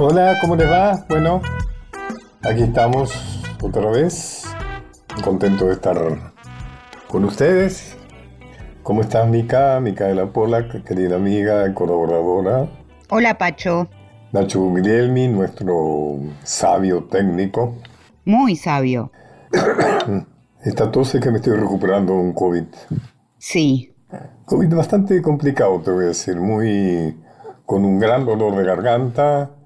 [0.00, 1.04] Hola, ¿cómo les va?
[1.08, 1.42] Bueno,
[2.44, 4.44] aquí estamos otra vez.
[5.24, 5.96] Contento de estar
[7.08, 7.96] con ustedes.
[8.84, 9.80] ¿Cómo estás, Mica?
[9.80, 12.68] Mica de la Pola, querida amiga, colaboradora.
[13.10, 13.88] Hola, Pacho.
[14.30, 17.74] Nacho Guglielmi, nuestro sabio técnico.
[18.24, 19.10] Muy sabio.
[20.62, 22.66] Esta tos es que me estoy recuperando un COVID.
[23.38, 23.96] Sí.
[24.44, 26.36] COVID bastante complicado, te voy a decir.
[26.36, 27.20] Muy.
[27.66, 29.57] con un gran dolor de garganta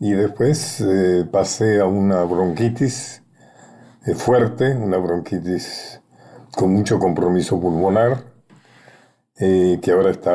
[0.00, 3.22] y después eh, pasé a una bronquitis
[4.06, 6.00] eh, fuerte, una bronquitis
[6.54, 8.24] con mucho compromiso pulmonar,
[9.38, 10.32] eh, que ahora está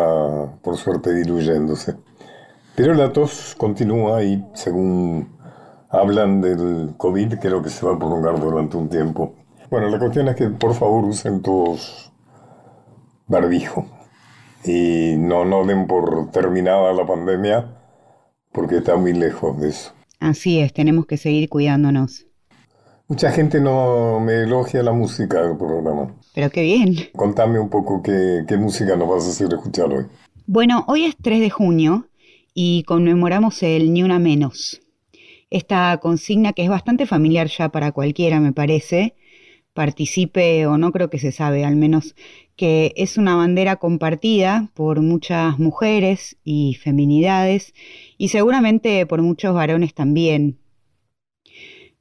[0.61, 1.95] por suerte diluyéndose.
[2.75, 5.37] Pero la tos continúa y según
[5.89, 9.35] hablan del COVID, creo que se va a prolongar durante un tiempo.
[9.69, 12.11] Bueno, la cuestión es que por favor usen todos
[13.27, 13.85] barbijo
[14.65, 17.82] y no, no den por terminada la pandemia
[18.53, 19.93] porque está muy lejos de eso.
[20.19, 22.25] Así es, tenemos que seguir cuidándonos.
[23.09, 26.15] Mucha gente no me elogia la música del programa.
[26.33, 26.95] Pero qué bien.
[27.13, 30.05] Contame un poco qué, qué música nos vas a hacer escuchar hoy.
[30.45, 32.07] Bueno, hoy es 3 de junio
[32.53, 34.81] y conmemoramos el Ni Una Menos.
[35.49, 39.15] Esta consigna que es bastante familiar ya para cualquiera, me parece,
[39.73, 42.15] participe o no creo que se sabe, al menos
[42.55, 47.73] que es una bandera compartida por muchas mujeres y feminidades
[48.17, 50.59] y seguramente por muchos varones también.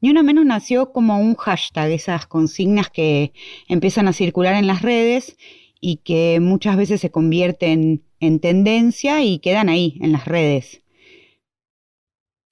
[0.01, 3.33] Ni una menos nació como un hashtag, esas consignas que
[3.69, 5.37] empiezan a circular en las redes
[5.81, 10.83] y que muchas veces se convierten en tendencia y quedan ahí en las redes.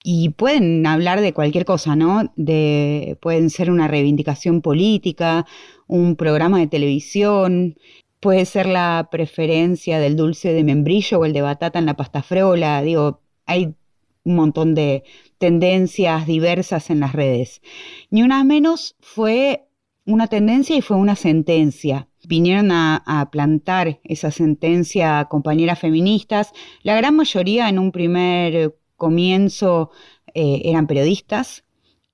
[0.03, 2.33] Y pueden hablar de cualquier cosa, ¿no?
[2.35, 5.45] De, pueden ser una reivindicación política,
[5.91, 7.75] un programa de televisión,
[8.21, 12.23] puede ser la preferencia del dulce de membrillo o el de batata en la pasta
[12.23, 13.75] frola, digo, hay
[14.23, 15.03] un montón de
[15.37, 17.61] tendencias diversas en las redes.
[18.09, 19.67] Ni una menos fue
[20.05, 22.07] una tendencia y fue una sentencia.
[22.25, 26.53] Vinieron a, plantar esa sentencia compañeras feministas.
[26.83, 29.91] La gran mayoría en un primer comienzo
[30.33, 31.65] eh, eran periodistas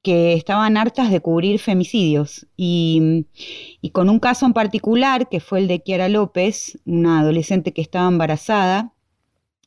[0.02, 3.26] que estaban hartas de cubrir femicidios y,
[3.82, 7.82] y, con un caso en particular que fue el de Kiara López, una adolescente que
[7.82, 8.94] estaba embarazada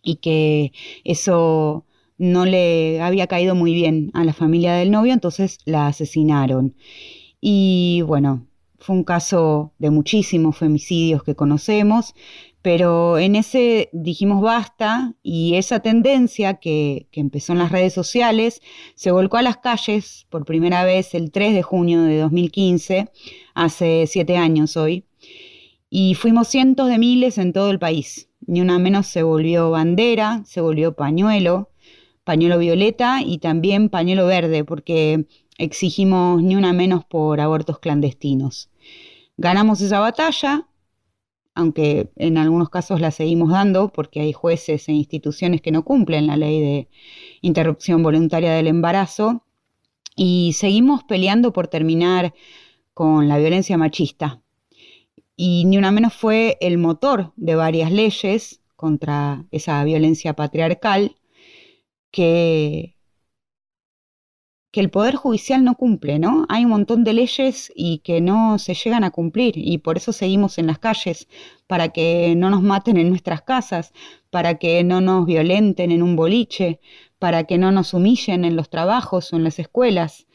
[0.02, 0.72] y que
[1.04, 1.84] eso
[2.20, 6.74] no le había caído muy bien a la familia del novio, entonces la asesinaron.
[7.40, 8.46] Y bueno,
[8.78, 12.14] fue un caso de muchísimos femicidios que conocemos,
[12.62, 18.60] pero en ese dijimos basta y esa tendencia que, que, empezó en las redes sociales
[18.94, 23.10] se volcó a las calles por primera vez el 3 de junio de 2015,
[23.54, 25.04] hace siete años hoy,
[25.88, 28.28] y fuimos cientos de miles en todo el país.
[28.46, 31.70] Ni una menos se volvió bandera, se volvió pañuelo,
[32.24, 35.26] pañuelo violeta y también pañuelo verde, porque
[35.58, 38.70] exigimos ni una menos por abortos clandestinos.
[39.36, 40.68] Ganamos esa batalla,
[41.54, 46.26] aunque en algunos casos la seguimos dando porque hay jueces e instituciones que no cumplen
[46.26, 46.88] la ley de
[47.42, 49.44] interrupción voluntaria del embarazo,
[50.16, 52.34] y seguimos peleando por terminar
[52.94, 54.42] con la violencia machista.
[55.36, 61.16] Y ni una menos fue el motor de varias leyes contra esa violencia patriarcal
[62.10, 62.96] que
[64.70, 66.46] que el Poder Judicial no cumple, ¿no?
[66.48, 70.12] Hay un montón de leyes y que no se llegan a cumplir y por eso
[70.12, 71.28] seguimos en las calles,
[71.66, 73.92] para que no nos maten en nuestras casas,
[74.30, 76.80] para que no nos violenten en un boliche,
[77.18, 80.26] para que no nos humillen en los trabajos o en las escuelas,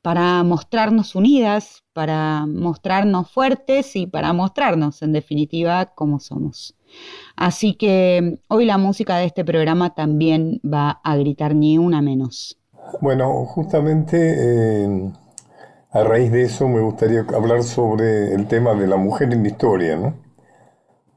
[0.00, 6.76] para mostrarnos unidas, para mostrarnos fuertes y para mostrarnos, en definitiva, como somos.
[7.34, 12.58] Así que hoy la música de este programa también va a gritar ni una menos.
[13.00, 14.16] Bueno, justamente
[14.84, 15.12] eh,
[15.90, 19.48] a raíz de eso me gustaría hablar sobre el tema de la mujer en la
[19.48, 20.14] historia, ¿no?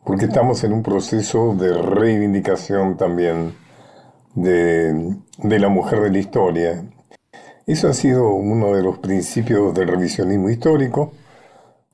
[0.04, 3.54] Porque estamos en un proceso de reivindicación también
[4.36, 6.84] de, de la mujer de la historia.
[7.68, 11.12] Eso ha sido uno de los principios del revisionismo histórico,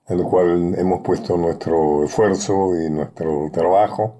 [0.08, 4.16] en el cual hemos puesto nuestro esfuerzo y nuestro trabajo.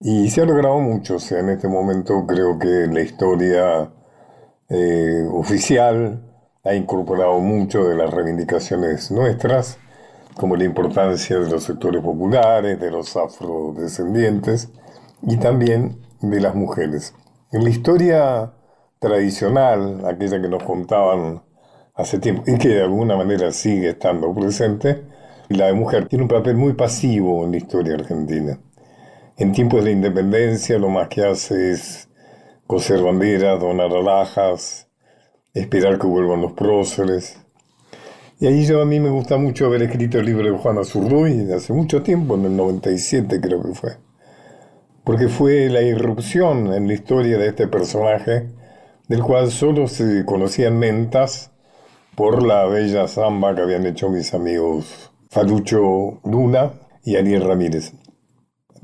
[0.00, 3.90] Y se ha logrado mucho, o sea, en este momento creo que la historia
[4.68, 6.22] eh, oficial
[6.64, 9.78] ha incorporado mucho de las reivindicaciones nuestras,
[10.34, 14.70] como la importancia de los sectores populares, de los afrodescendientes
[15.22, 17.14] y también de las mujeres.
[17.52, 18.52] En la historia
[18.98, 21.42] tradicional, aquella que nos contaban
[21.94, 25.04] hace tiempo y que de alguna manera sigue estando presente,
[25.48, 28.58] la mujer tiene un papel muy pasivo en la historia argentina.
[29.36, 32.08] En tiempos de independencia lo más que hace es
[32.66, 34.88] coser banderas, donar alhajas,
[35.52, 37.40] esperar que vuelvan los próceres.
[38.40, 41.50] Y ahí yo a mí me gusta mucho haber escrito el libro de Juana Zurduy
[41.52, 43.96] hace mucho tiempo, en el 97 creo que fue.
[45.04, 48.48] Porque fue la irrupción en la historia de este personaje,
[49.08, 51.52] del cual solo se conocían mentas
[52.16, 56.72] por la bella samba que habían hecho mis amigos Falucho Luna
[57.04, 57.92] y Ariel Ramírez.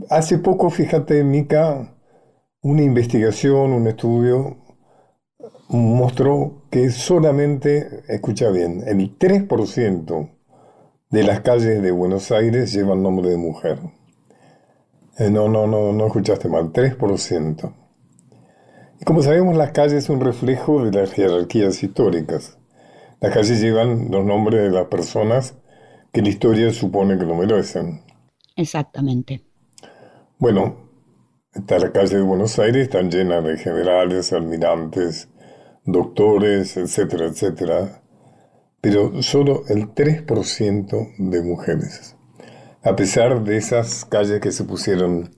[0.08, 1.94] Hace poco, fíjate, Mica,
[2.62, 4.58] una investigación, un estudio
[5.68, 10.30] mostró que solamente, escucha bien, el 3%
[11.10, 13.78] de las calles de Buenos Aires llevan nombre de mujer.
[15.18, 17.74] Eh, no, no, no, no escuchaste mal, 3%.
[19.00, 22.58] Y como sabemos, las calles son un reflejo de las jerarquías históricas.
[23.20, 25.54] Las calles llevan los nombres de las personas
[26.12, 28.02] que la historia supone que lo merecen.
[28.56, 29.42] Exactamente.
[30.38, 30.89] Bueno,
[31.54, 35.28] está la calle de Buenos Aires, están llenas de generales, almirantes,
[35.84, 38.02] doctores, etcétera, etcétera,
[38.80, 42.16] pero solo el 3% de mujeres.
[42.82, 45.34] A pesar de esas calles que se pusieron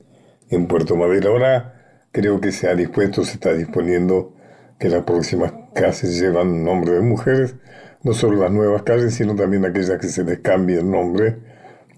[0.50, 4.34] en Puerto Madero, ahora creo que se ha dispuesto, se está disponiendo
[4.78, 7.56] que las próximas calles llevan nombre de mujeres,
[8.02, 11.38] no solo las nuevas calles, sino también aquellas que se les cambie el nombre.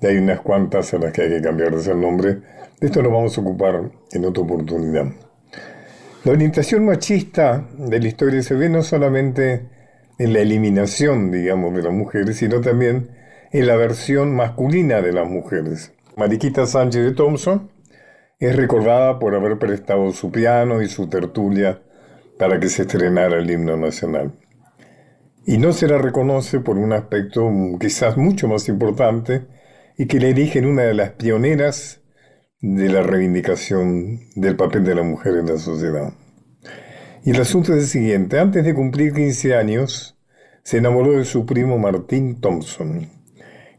[0.00, 2.42] Y hay unas cuantas a las que hay que cambiarles el nombre.
[2.80, 5.06] De esto nos vamos a ocupar en otra oportunidad.
[6.24, 9.68] La orientación machista de la historia se ve no solamente
[10.18, 13.10] en la eliminación, digamos, de las mujeres, sino también
[13.52, 15.92] en la versión masculina de las mujeres.
[16.16, 17.70] Mariquita Sánchez de Thompson
[18.38, 21.82] es recordada por haber prestado su piano y su tertulia
[22.38, 24.32] para que se estrenara el himno nacional.
[25.46, 29.46] Y no se la reconoce por un aspecto quizás mucho más importante
[29.98, 32.00] y que le erigen una de las pioneras
[32.66, 36.14] de la reivindicación del papel de la mujer en la sociedad.
[37.22, 40.16] Y el asunto es el siguiente, antes de cumplir 15 años,
[40.62, 43.06] se enamoró de su primo Martín Thompson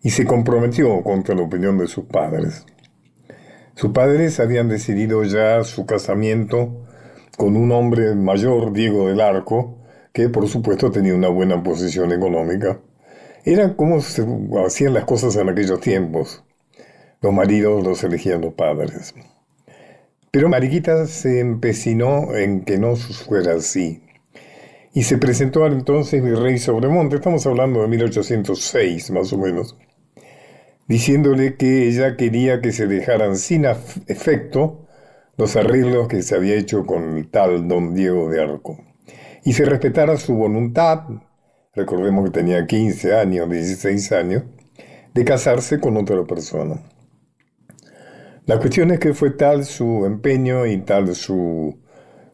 [0.04, 2.64] y se comprometió contra la opinión de sus padres.
[3.74, 6.86] Sus padres habían decidido ya su casamiento
[7.38, 9.80] con un hombre mayor, Diego del Arco,
[10.14, 12.80] que por supuesto tenía una buena posición económica.
[13.44, 14.24] Era como se
[14.64, 16.45] hacían las cosas en aquellos tiempos.
[17.25, 19.16] Los maridos los elegían los padres.
[20.30, 24.04] Pero Mariquita se empecinó en que no fuera así.
[24.94, 29.75] Y se presentó al entonces virrey Sobremonte, estamos hablando de 1806 más o menos,
[30.88, 34.86] diciéndole que ella quería que se dejaran sin efecto
[35.36, 38.77] los arreglos que se había hecho con el tal don Diego de Arco,
[39.44, 41.06] y se respetara su voluntad,
[41.74, 44.44] recordemos que tenía 15 años, 16 años,
[45.16, 46.83] de casarse con otra persona.
[48.46, 51.80] La cuestión es que fue tal su empeño y tal su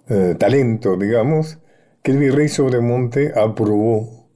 [0.09, 1.59] eh, talento, digamos,
[2.03, 4.29] que el virrey Sobremonte aprobó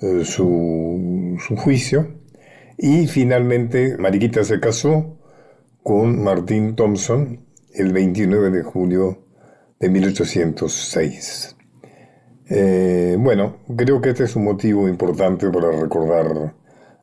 [0.00, 2.18] eh, su, juicio
[2.76, 5.20] y finalmente Mariquita se casó
[5.84, 9.24] con Martín Thompson el 29 de julio
[9.78, 11.56] de 1806.
[12.50, 16.54] Eh, bueno, creo que este es un motivo importante para recordar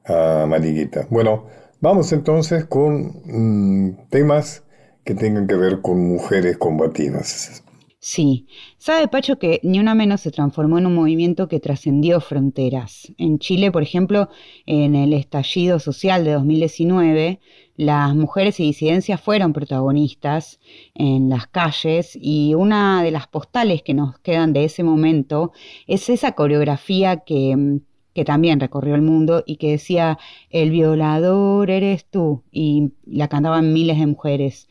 [0.06, 1.08] a Mariquita.
[1.10, 1.46] Bueno,
[1.81, 4.63] Vamos entonces con mm, temas
[5.03, 7.63] que tengan que ver con mujeres combativas.
[7.98, 13.12] Sí, sabe Pacho que Ni Una Menos se transformó en un movimiento que trascendió fronteras.
[13.17, 14.29] En Chile, por ejemplo,
[14.67, 17.39] en el estallido social de 2019,
[17.77, 20.60] las mujeres y disidencias fueron protagonistas
[20.94, 25.51] en las calles y una de las postales que nos quedan de ese momento
[25.88, 27.79] es esa coreografía que mm,
[28.13, 30.18] que también recorrió el mundo y que decía,
[30.50, 34.68] el violador eres tú, y la cantaban miles de mujeres,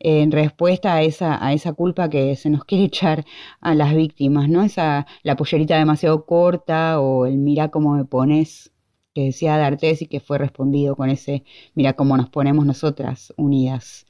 [0.00, 3.24] en respuesta a esa, a esa culpa que se nos quiere echar
[3.60, 4.62] a las víctimas, ¿no?
[4.62, 8.72] Esa, la pollerita demasiado corta o el mira cómo me pones,
[9.14, 14.06] que decía D'Artes y que fue respondido con ese mira cómo nos ponemos nosotras unidas.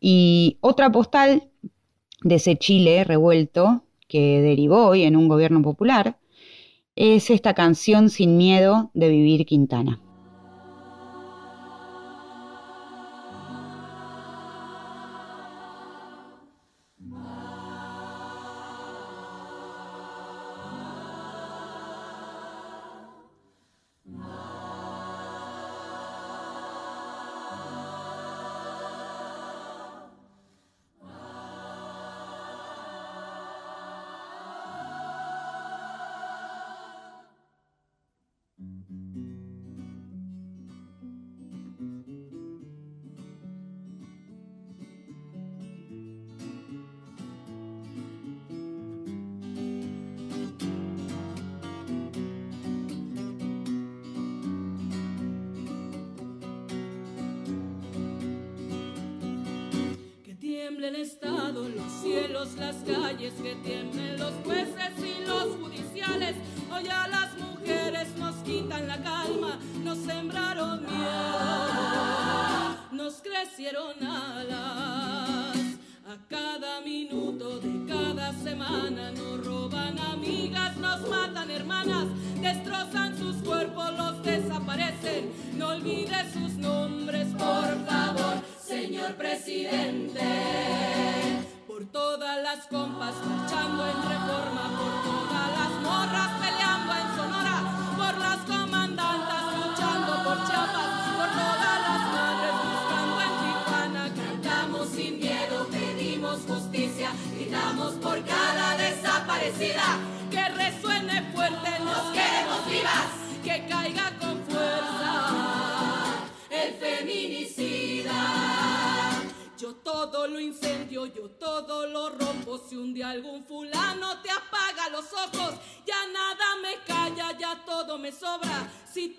[0.00, 1.50] Y otra postal
[2.22, 6.18] de ese Chile revuelto que derivó hoy en un gobierno popular,
[6.98, 10.00] es esta canción Sin Miedo de Vivir Quintana.
[61.66, 66.36] Los cielos, las calles, que tienen los jueces y los judiciales.
[66.72, 73.98] Hoy a las mujeres nos quitan la calma, nos sembraron miedo, nos crecieron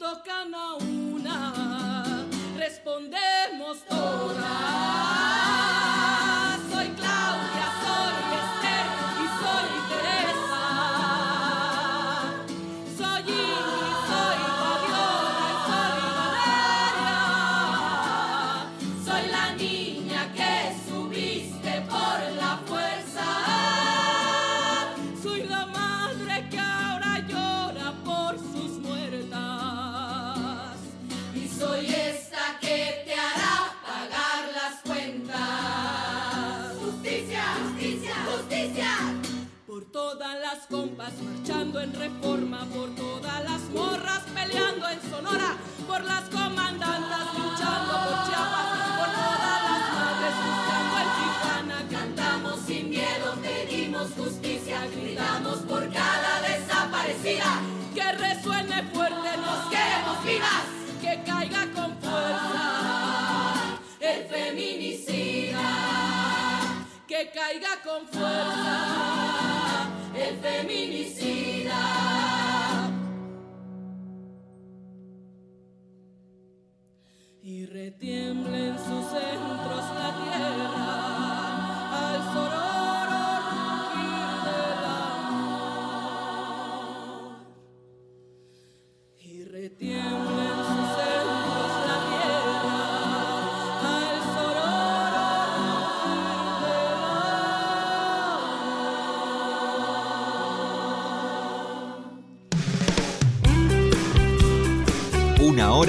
[0.09, 0.78] Si tocan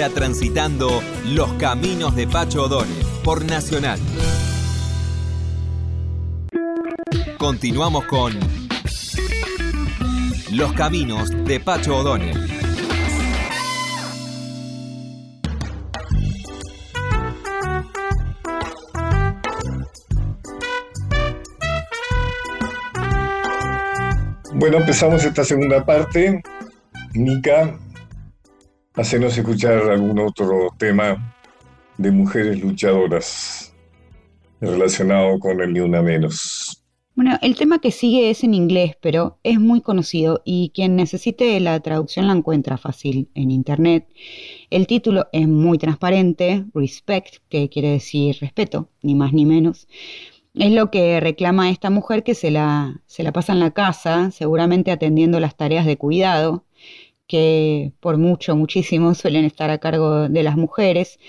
[0.08, 4.00] Transitando los caminos de Pacho O'Donnell por Nacional.
[7.36, 8.32] Continuamos con
[10.52, 12.38] Los caminos de Pacho O'Donnell.
[24.54, 26.42] Bueno, empezamos esta segunda parte.
[27.12, 27.78] Mica,
[29.00, 31.34] hacenos escuchar algún otro tema
[31.96, 33.74] de mujeres luchadoras
[34.60, 36.84] relacionado con el Ni Una Menos.
[37.14, 41.58] Bueno, el tema que sigue es en inglés, pero es muy conocido y quien necesite
[41.60, 44.06] la traducción la encuentra fácil en internet.
[44.68, 49.88] El título es muy transparente, Respect, que quiere decir respeto, ni más ni menos.
[50.54, 54.30] Es lo que reclama esta mujer que se la, se la pasa en la casa,
[54.30, 56.64] seguramente atendiendo las tareas de cuidado,
[57.30, 61.20] que por mucho, muchísimo suelen estar a cargo de las mujeres.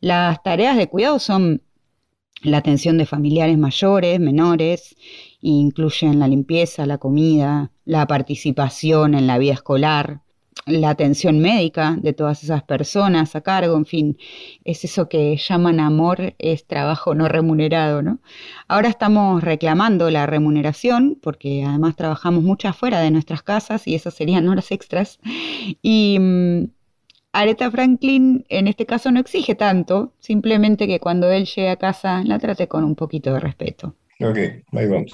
[0.00, 1.62] Las tareas de cuidado son
[2.42, 4.94] la atención de familiares mayores, menores,
[5.40, 10.20] incluyen la limpieza, la comida, la participación en la vida escolar,
[10.68, 14.18] la atención médica de todas esas personas a cargo, en fin,
[14.64, 18.20] es eso que llaman amor, es trabajo no remunerado, ¿no?
[18.68, 24.14] Ahora estamos reclamando la remuneración, porque además trabajamos mucho afuera de nuestras casas y esas
[24.14, 25.18] serían horas extras.
[25.82, 26.64] Y mm,
[27.32, 32.22] Aretha Franklin en este caso no exige tanto, simplemente que cuando él llegue a casa
[32.24, 33.94] la trate con un poquito de respeto.
[34.20, 34.38] Ok,
[34.72, 35.12] ahí vamos.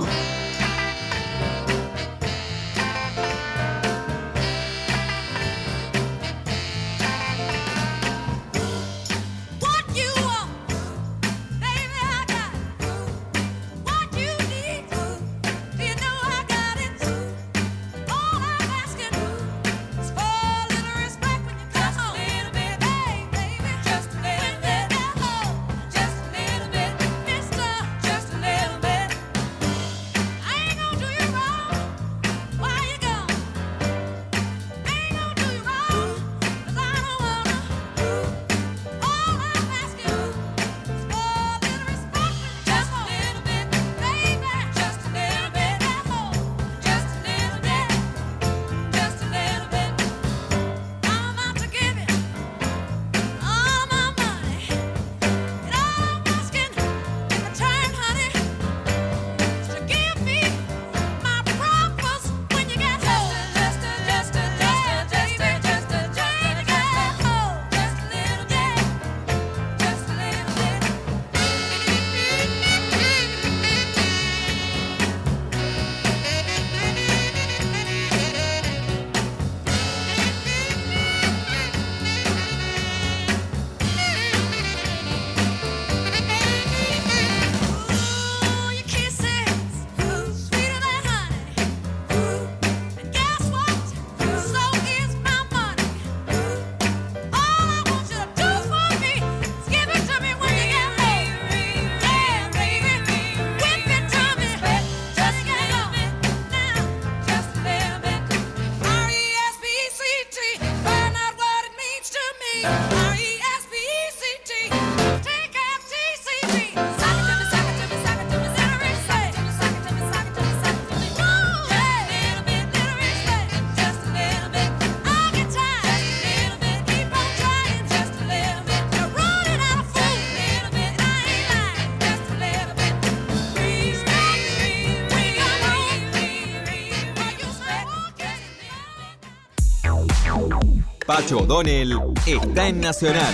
[141.14, 141.92] Pacho O'Donnell
[142.26, 143.32] está en Nacional,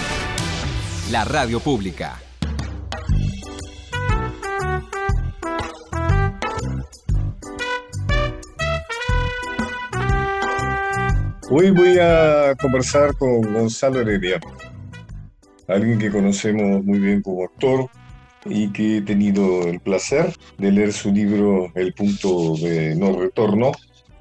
[1.11, 2.21] la radio pública.
[11.49, 14.39] Hoy voy a conversar con Gonzalo Heredia,
[15.67, 17.89] alguien que conocemos muy bien como actor
[18.45, 23.73] y que he tenido el placer de leer su libro El punto de no retorno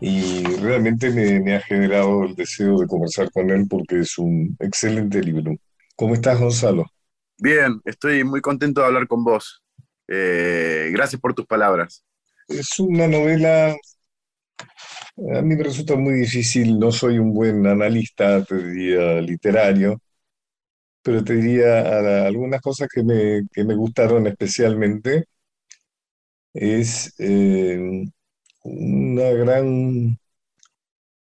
[0.01, 4.55] y realmente me, me ha generado el deseo de conversar con él porque es un
[4.59, 5.55] excelente libro.
[5.95, 6.85] ¿Cómo estás, Gonzalo?
[7.37, 9.63] Bien, estoy muy contento de hablar con vos.
[10.07, 12.03] Eh, gracias por tus palabras.
[12.47, 18.55] Es una novela, a mí me resulta muy difícil, no soy un buen analista, te
[18.57, 20.01] diría, literario,
[21.01, 25.25] pero te diría algunas cosas que me, que me gustaron especialmente.
[26.53, 28.05] Es eh,
[28.69, 29.65] una gran,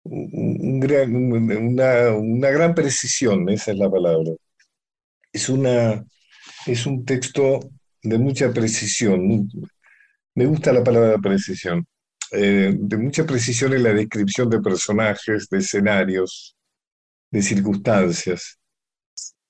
[0.04, 4.32] un- un gran- una, una gran precisión, esa es la palabra.
[5.32, 6.04] Es una,
[6.66, 7.60] es un texto
[8.02, 9.48] de mucha precisión.
[10.34, 11.86] Me gusta la palabra precisión.
[12.32, 16.56] Eh, de mucha precisión en la descripción de personajes, de escenarios,
[17.30, 18.58] de circunstancias.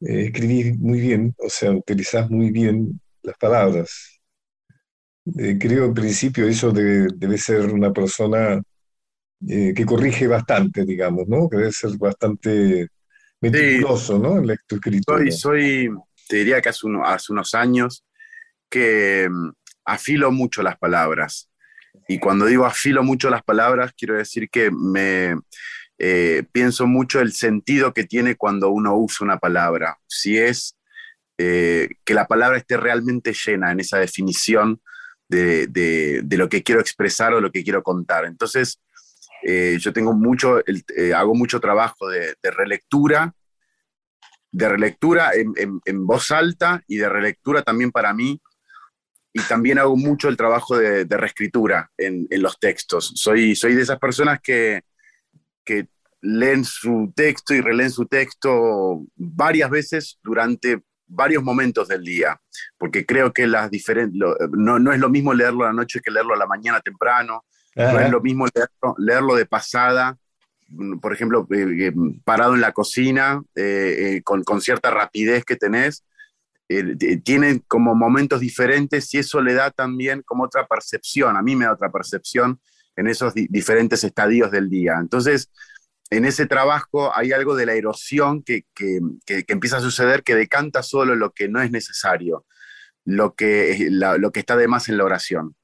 [0.00, 4.17] Eh, escribís muy bien, o sea, utilizás muy bien las palabras.
[5.36, 8.62] Eh, creo en principio eso debe, debe ser una persona
[9.48, 11.48] eh, que corrige bastante, digamos, ¿no?
[11.48, 12.88] Que debe ser bastante
[13.40, 14.38] meticuloso, ¿no?
[14.38, 15.18] En la tu escritura.
[15.18, 15.90] Soy, soy,
[16.28, 18.04] te diría que hace, uno- hace unos años
[18.70, 19.50] que mm,
[19.84, 21.50] afilo mucho las palabras.
[22.08, 25.36] Y cuando digo afilo mucho las palabras, quiero decir que me
[25.98, 29.98] eh, pienso mucho el sentido que tiene cuando uno usa una palabra.
[30.06, 30.76] Si es
[31.38, 34.80] eh, que la palabra esté realmente llena en esa definición
[35.28, 38.24] de, de- lo que quiero expresar o lo que quiero contar.
[38.24, 38.80] Entonces,
[39.44, 43.34] eh, yo tengo mucho, eh, hago mucho trabajo de, relectura,
[44.50, 45.52] de relectura en,
[45.84, 48.40] en- voz alta y de relectura también para mí.
[49.32, 53.12] Y también hago mucho el trabajo de, de reescritura en, en los textos.
[53.14, 54.80] Soy, soy de esas personas que,
[55.64, 55.86] que
[56.22, 62.40] leen su texto y releen su texto varias veces durante varios momentos del día,
[62.76, 64.20] porque creo que las diferentes,
[64.52, 67.44] no, no es lo mismo leerlo a la noche que leerlo a la mañana temprano,
[67.74, 70.16] no es lo mismo leerlo, leerlo de pasada,
[70.68, 71.92] mm, por ejemplo, eh, eh,
[72.24, 76.04] parado en la cocina, eh, eh, con, con cierta rapidez que tenés,
[77.24, 81.64] tienen como momentos diferentes y eso le da también como otra percepción, a mí me
[81.64, 82.60] da otra percepción
[82.94, 84.98] en esos di- diferentes estadios del día.
[85.00, 85.50] Entonces,
[86.10, 90.22] en ese trabajo hay algo de la erosión que, que- que- que empieza a suceder
[90.22, 92.46] que decanta solo lo que no es necesario,
[93.04, 95.56] lo que, la- lo que está de más en la oración.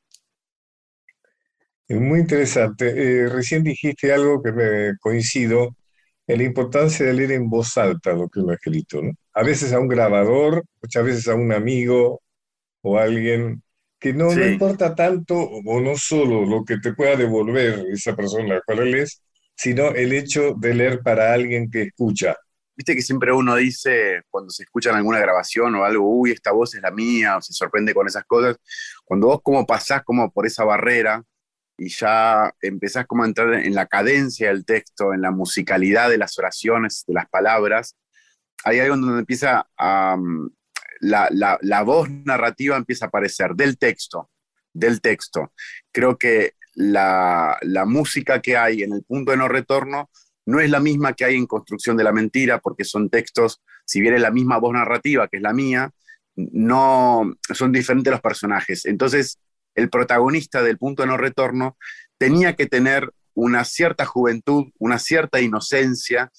[1.89, 3.25] Es muy interesante.
[3.25, 5.77] Eh, recién dijiste algo que me coincido
[6.27, 9.13] en la importancia de leer en voz alta lo que uno ha escrito, ¿no?
[9.35, 12.23] A veces a un grabador, muchas veces a un amigo
[12.83, 13.63] o a alguien
[14.01, 14.43] que no, no Sí.
[14.43, 18.91] importa tanto o no solo lo que te pueda devolver esa persona a la cual
[18.93, 19.23] lees,
[19.55, 22.37] sino el hecho de leer para alguien que escucha.
[22.77, 26.51] Viste que siempre uno dice, cuando se escucha en alguna grabación o algo, uy, esta
[26.53, 28.57] voz es la mía, o se sorprende con esas cosas.
[29.05, 31.23] Cuando vos como pasás como por esa barrera
[31.79, 36.19] y ya empezás como a entrar en la cadencia del texto, en la musicalidad de
[36.19, 37.97] las oraciones, de las palabras,
[38.65, 40.17] hay algo donde empieza a...
[41.01, 44.31] la, la- la voz narrativa empieza a aparecer del texto,
[44.73, 45.53] del texto.
[45.93, 50.11] Creo que la, música que hay en el punto de no retorno
[50.47, 54.01] no es la misma que hay en Construcción de la Mentira, porque son textos, si
[54.01, 55.91] bien es la misma voz narrativa que es la mía,
[56.37, 58.85] no son diferentes los personajes.
[58.85, 59.39] Entonces,
[59.75, 61.77] el protagonista del punto de no retorno
[62.19, 66.31] tenía que tener una cierta juventud, una cierta inocencia,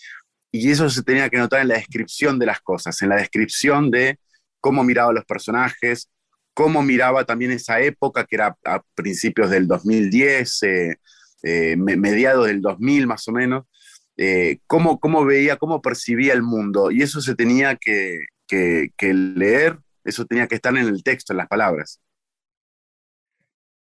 [0.51, 3.91] y eso se tenía que notar en la descripción de las cosas, en la descripción
[3.91, 4.19] de
[4.61, 6.09] cómo miraba a los personajes,
[6.55, 10.97] cómo miraba también esa época, que era a principios del 2010, eh,
[11.43, 13.65] eh, me- mediados del 2000 más o menos,
[14.17, 16.91] eh, cómo, cómo veía, cómo percibía el mundo.
[16.91, 21.33] Y eso se tenía que, que- que leer, eso tenía que estar en el texto,
[21.33, 22.01] en las palabras.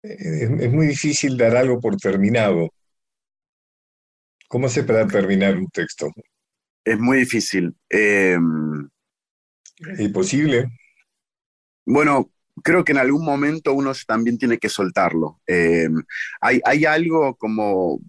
[0.02, 2.70] Es, muy difícil dar algo por terminado.
[4.48, 6.10] ¿Cómo hace para terminar un texto?
[6.84, 7.74] Es muy difícil.
[7.88, 8.38] ¿Es
[9.98, 10.68] imposible?
[11.86, 12.30] Bueno,
[12.62, 15.40] creo que en algún momento uno también tiene que soltarlo.
[15.46, 15.88] Eh,
[16.40, 18.00] hay, hay algo como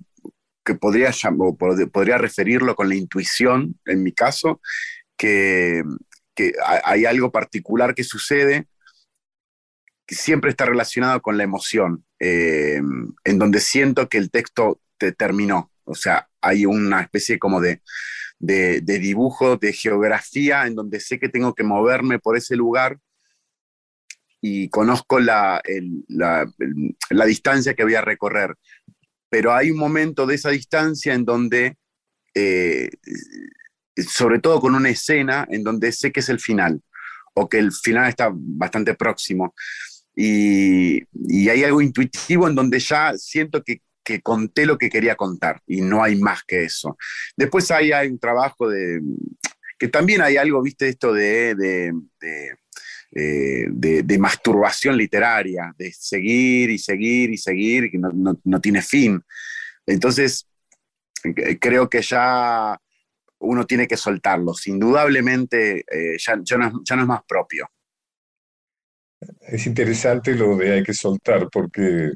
[0.65, 4.61] que podría, llam- o pod- podría referirlo con la intuición, en mi caso,
[5.17, 5.83] que,
[6.35, 8.67] que ha- hay algo particular que sucede
[10.05, 12.81] que siempre está relacionado con la emoción, eh,
[13.23, 15.71] en donde siento que el texto te terminó.
[15.83, 17.81] O sea, hay una especie como de,
[18.39, 22.97] de, de dibujo, de geografía, en donde sé que tengo que moverme por ese lugar
[24.41, 25.61] y conozco la,
[26.07, 28.55] la- distancia que voy a recorrer.
[29.29, 31.77] Pero hay un momento de esa distancia en donde,
[32.33, 32.89] eh,
[34.07, 36.81] sobre todo con una escena, en donde sé que es el final,
[37.35, 39.53] o que el final está bastante próximo.
[40.15, 45.15] Y, y hay algo intuitivo en donde ya siento que, que conté lo que quería
[45.15, 46.97] contar y no hay más que eso.
[47.37, 48.99] Después hay, hay un trabajo de,
[49.77, 51.55] que también hay algo, viste, esto de,
[53.13, 58.81] eh, de- masturbación literaria, de seguir y seguir y seguir, que no, no- no tiene
[58.81, 59.21] fin.
[59.85, 60.47] Entonces,
[61.23, 62.77] eh, creo que ya
[63.39, 64.67] uno tiene que soltarlos.
[64.67, 67.69] Indudablemente, eh, ya, no, ya no es más propio.
[69.41, 72.11] Es interesante lo de hay que soltar, porque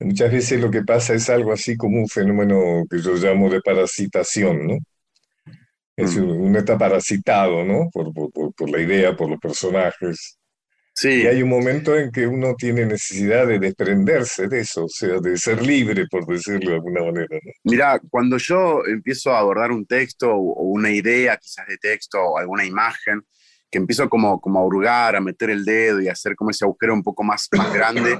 [0.00, 3.60] muchas veces lo que pasa es algo así como un fenómeno que yo llamo de
[3.60, 4.78] parasitación, ¿no?
[5.96, 6.22] Es Mm.
[6.24, 7.88] un- uno está parasitado, ¿no?
[7.92, 10.38] Por, por- por- la idea, por los personajes.
[10.96, 14.88] Sí, Y hay un momento en que uno tiene necesidad de desprenderse de eso, o
[14.88, 17.50] sea, de ser libre, por decirlo de alguna manera, ¿no?
[17.64, 22.18] Mira, cuando yo empiezo a abordar un texto o o una idea quizás de texto
[22.22, 23.22] o alguna imagen,
[23.70, 26.64] que empiezo como, como a hurgar, a meter el dedo y a hacer como ese
[26.64, 28.16] agujero un poco más, más grande,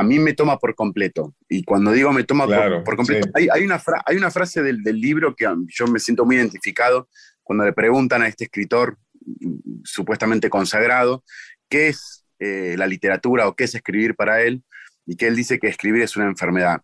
[0.00, 1.34] a mí me toma por completo.
[1.48, 3.32] Y cuando digo me toma por- Claro, por, completo, sí.
[3.34, 6.24] hay, hay una fra- hay una frase del, del libro que um, yo me siento
[6.24, 7.08] muy identificado
[7.42, 11.22] cuando le preguntan a este escritor mm, supuestamente consagrado
[11.68, 14.62] qué es eh, la literatura o qué es escribir para él,
[15.06, 16.80] y que él dice que escribir es una enfermedad.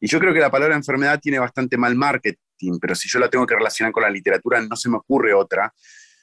[0.00, 3.28] Y yo creo que la palabra enfermedad tiene bastante mal marketing, pero si yo la
[3.28, 5.72] tengo que relacionar con la literatura, no se me ocurre otra,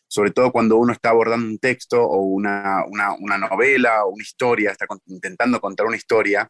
[0.08, 4.24] sobre todo cuando uno está abordando un texto o una, una, una novela o una
[4.24, 6.50] historia, está con- intentando contar una historia,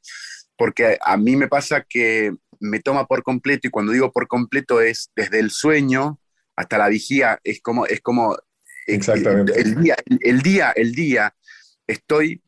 [0.57, 4.81] porque a mí me pasa que me toma por completo, y cuando digo por completo
[4.81, 6.19] es desde el sueño
[6.55, 8.39] hasta la vigía, es como, es como eh,
[8.87, 9.59] Exactamente.
[9.59, 11.35] el día, el día, el día,
[11.87, 12.41] estoy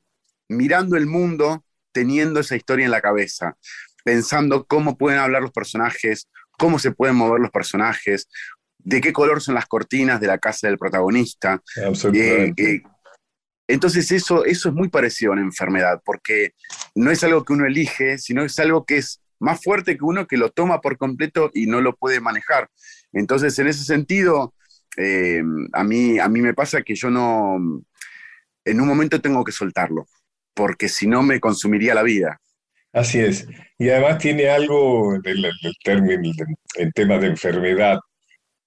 [0.48, 3.58] mirando el mundo teniendo esa historia en la cabeza,
[4.06, 8.30] pensando cómo pueden hablar los personajes, cómo se pueden mover los personajes,
[8.88, 11.62] de qué color son las cortinas de la casa del protagonista.
[11.76, 12.76] Eh, Absolutamente.
[12.76, 12.84] eh,
[13.68, 16.54] entonces eso, eso es muy parecido a una enfermedad, porque
[16.96, 20.26] no es algo que uno elige, sino es algo que es más fuerte que uno
[20.26, 22.70] que lo toma por completo y no lo puede manejar.
[23.12, 24.54] Entonces, en ese sentido,
[24.96, 27.58] eh, a, mí, a mí me pasa que yo no,
[28.64, 30.08] en un momento tengo que soltarlo,
[30.54, 32.40] porque si no me consumiría la vida.
[32.94, 33.46] Así es.
[33.78, 38.00] Y además tiene algo, el, el- el término, el, el tema de enfermedad,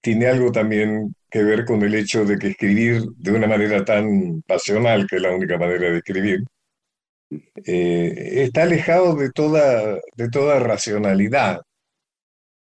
[0.00, 4.42] tiene algo también que ver con el hecho de que escribir de una manera tan
[4.42, 6.40] pasional, que es la única manera de escribir,
[7.66, 11.60] eh, está alejado de toda, de toda racionalidad,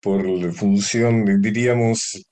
[0.00, 2.22] por función, diríamos,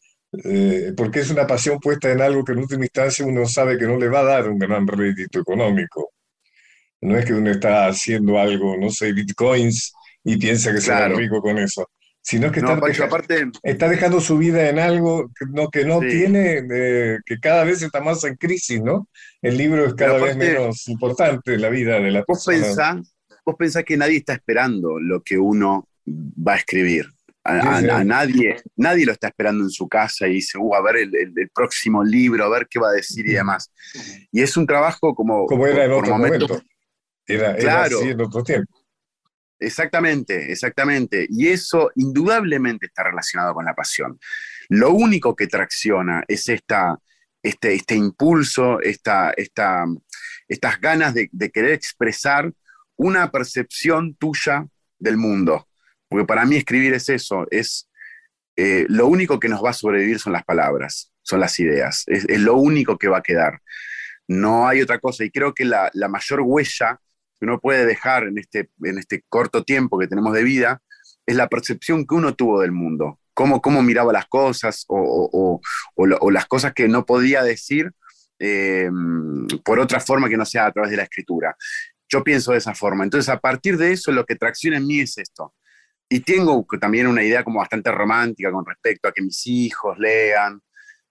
[0.45, 3.87] eh, porque es una pasión puesta en algo que en última instancia uno sabe que
[3.87, 6.13] no le va a dar un gran rédito económico.
[7.03, 9.93] No es que uno está haciendo algo, no sé, bitcoins
[10.25, 11.15] y piensa que Claro.
[11.15, 11.89] hacer rico con eso,
[12.27, 15.69] sino que No, está, Pancho, deja- aparte, está dejando su vida en algo que no,
[15.69, 16.09] que no Sí.
[16.09, 19.09] tiene, eh, que cada vez está más en crisis, ¿no?
[19.43, 23.03] El libro es cada vez menos importante la vida de la vos persona.
[23.45, 27.07] vos pensás que nadie está esperando lo que uno va a escribir.
[27.47, 27.89] A, Sí, a- sí.
[27.91, 31.15] a nadie, nadie lo está esperando en su casa y dice, uh, a ver el,
[31.15, 33.71] el- el próximo libro, a ver qué va a decir y demás.
[34.33, 36.63] Y es un trabajo como, Como era en otro momento.
[37.27, 38.73] Era, así en otro tiempo.
[39.59, 41.27] Exactamente, exactamente.
[41.31, 44.19] Y eso indudablemente está relacionado con la pasión.
[44.69, 46.99] Lo único que tracciona es esta,
[47.43, 49.85] este, este impulso, esta, esta,
[50.49, 52.53] estas ganas de, de querer expresar
[52.97, 54.67] una percepción tuya
[54.99, 55.69] del mundo.
[56.09, 57.89] Porque para mí escribir es eso, es
[58.57, 62.25] eh, lo único que nos va a sobrevivir son las palabras, son las ideas, es,
[62.41, 63.61] lo único que va a quedar.
[64.29, 65.25] No hay otra cosa.
[65.25, 67.01] Y creo que la mayor huella
[67.39, 70.81] que uno puede dejar en este, en este corto tiempo que tenemos de vida
[71.27, 75.61] es la percepción que uno tuvo del mundo, cómo, cómo miraba las cosas o, o-
[75.97, 77.93] o- las cosas que no podía decir
[78.39, 78.91] eh,
[79.65, 81.57] por otra forma que no sea a través de la escritura.
[82.09, 83.05] Yo pienso de esa forma.
[83.05, 85.55] Entonces, a partir de eso, lo que tracciona en mí es esto.
[86.09, 90.61] Y tengo también una idea como bastante romántica con respecto a que mis hijos lean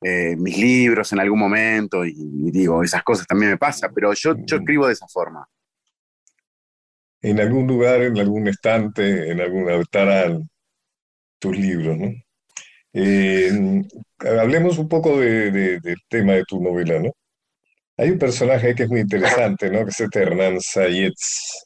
[0.02, 4.14] eh, mis libros en algún momento y, y digo, esas cosas también me pasa, pero
[4.14, 5.48] yo, yo escribo de esa forma.
[7.24, 10.48] En algún lugar, en algún estante, en alguna estarán
[11.40, 12.12] tus libros, ¿no?
[12.94, 13.52] Eh,
[14.20, 17.12] hablemos un poco de- de- del tema de tu novela, ¿no?
[17.98, 19.84] Hay un personaje que es muy interesante, ¿no?
[19.86, 21.66] Que es este Hernán Sayetz.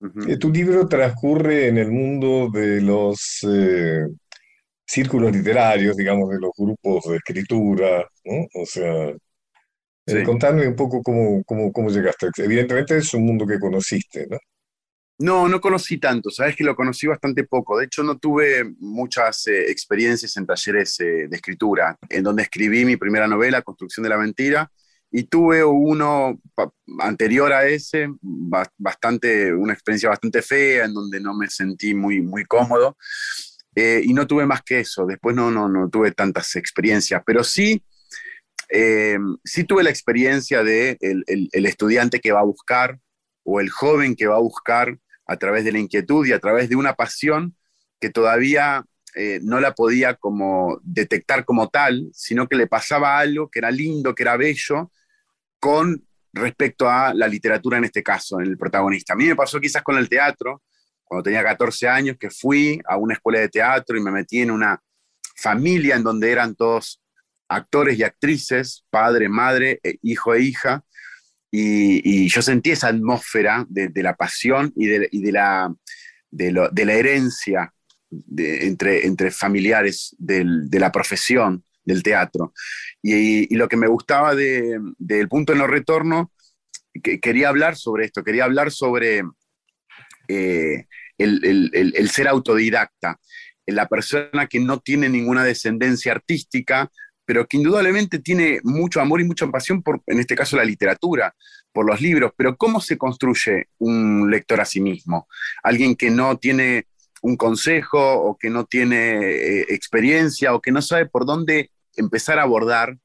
[0.00, 0.30] Ujú.
[0.30, 4.06] Eh, tu libro transcurre en el mundo de los, eh,
[4.86, 8.46] círculos literarios, digamos, de los grupos de escritura, ¿no?
[8.62, 9.16] O sea, eh,
[10.06, 10.22] Sí.
[10.24, 12.28] contame un poco cómo, cómo, cómo llegaste.
[12.38, 14.38] Evidentemente es un mundo que conociste, ¿no?
[15.18, 17.78] No, no conocí tanto, sabes que lo conocí bastante poco.
[17.78, 22.84] De hecho, no tuve muchas eh, experiencias en talleres eh, de escritura, en donde escribí
[22.84, 24.70] mi primera novela, Construcción de la Mentira,
[25.10, 26.38] y tuve uno
[26.98, 32.20] anterior a ese, ba- bastante, una experiencia bastante fea, en donde no me sentí muy,
[32.20, 32.98] muy cómodo,
[33.74, 35.06] eh, y no tuve más que eso.
[35.06, 37.82] Después no, no, no tuve tantas experiencias, pero sí,
[39.44, 42.98] sí tuve la experiencia de el- el estudiante que va a buscar
[43.44, 46.68] o el joven que va a buscar a través de la inquietud y a través
[46.68, 47.56] de una pasión
[48.00, 48.84] que todavía
[49.14, 53.70] eh, no la podía como detectar como tal, sino que le pasaba algo que era
[53.70, 54.92] lindo, que era bello,
[55.58, 59.14] con respecto a la literatura en este caso, en el protagonista.
[59.14, 60.62] A mí me pasó quizás con el teatro,
[61.02, 64.50] cuando tenía 14 años, que fui a una escuela de teatro y me metí en
[64.50, 64.80] una
[65.36, 67.02] familia en donde eran todos
[67.48, 70.84] actores y actrices, padre, madre, eh, hijo e hija,
[71.58, 75.74] y, yo sentí esa atmósfera de, la pasión y de, la,
[76.30, 77.72] de, la herencia
[78.36, 82.52] entre, familiares de la profesión del teatro.
[83.02, 86.32] Y, lo que me gustaba de- del punto de no retorno,
[87.02, 89.22] que quería hablar sobre esto, quería hablar sobre
[90.28, 93.18] eh, el ser autodidacta,
[93.66, 96.90] la persona que no tiene ninguna descendencia artística,
[97.26, 101.34] pero que indudablemente tiene mucho amor y mucha pasión por, en este caso, la literatura,
[101.72, 102.32] por los libros.
[102.36, 105.28] Pero ¿cómo se construye un lector a sí mismo?
[105.62, 106.86] Alguien que no tiene
[107.22, 112.38] un consejo o que no tiene eh, experiencia o que no sabe por dónde empezar
[112.38, 112.96] a abordar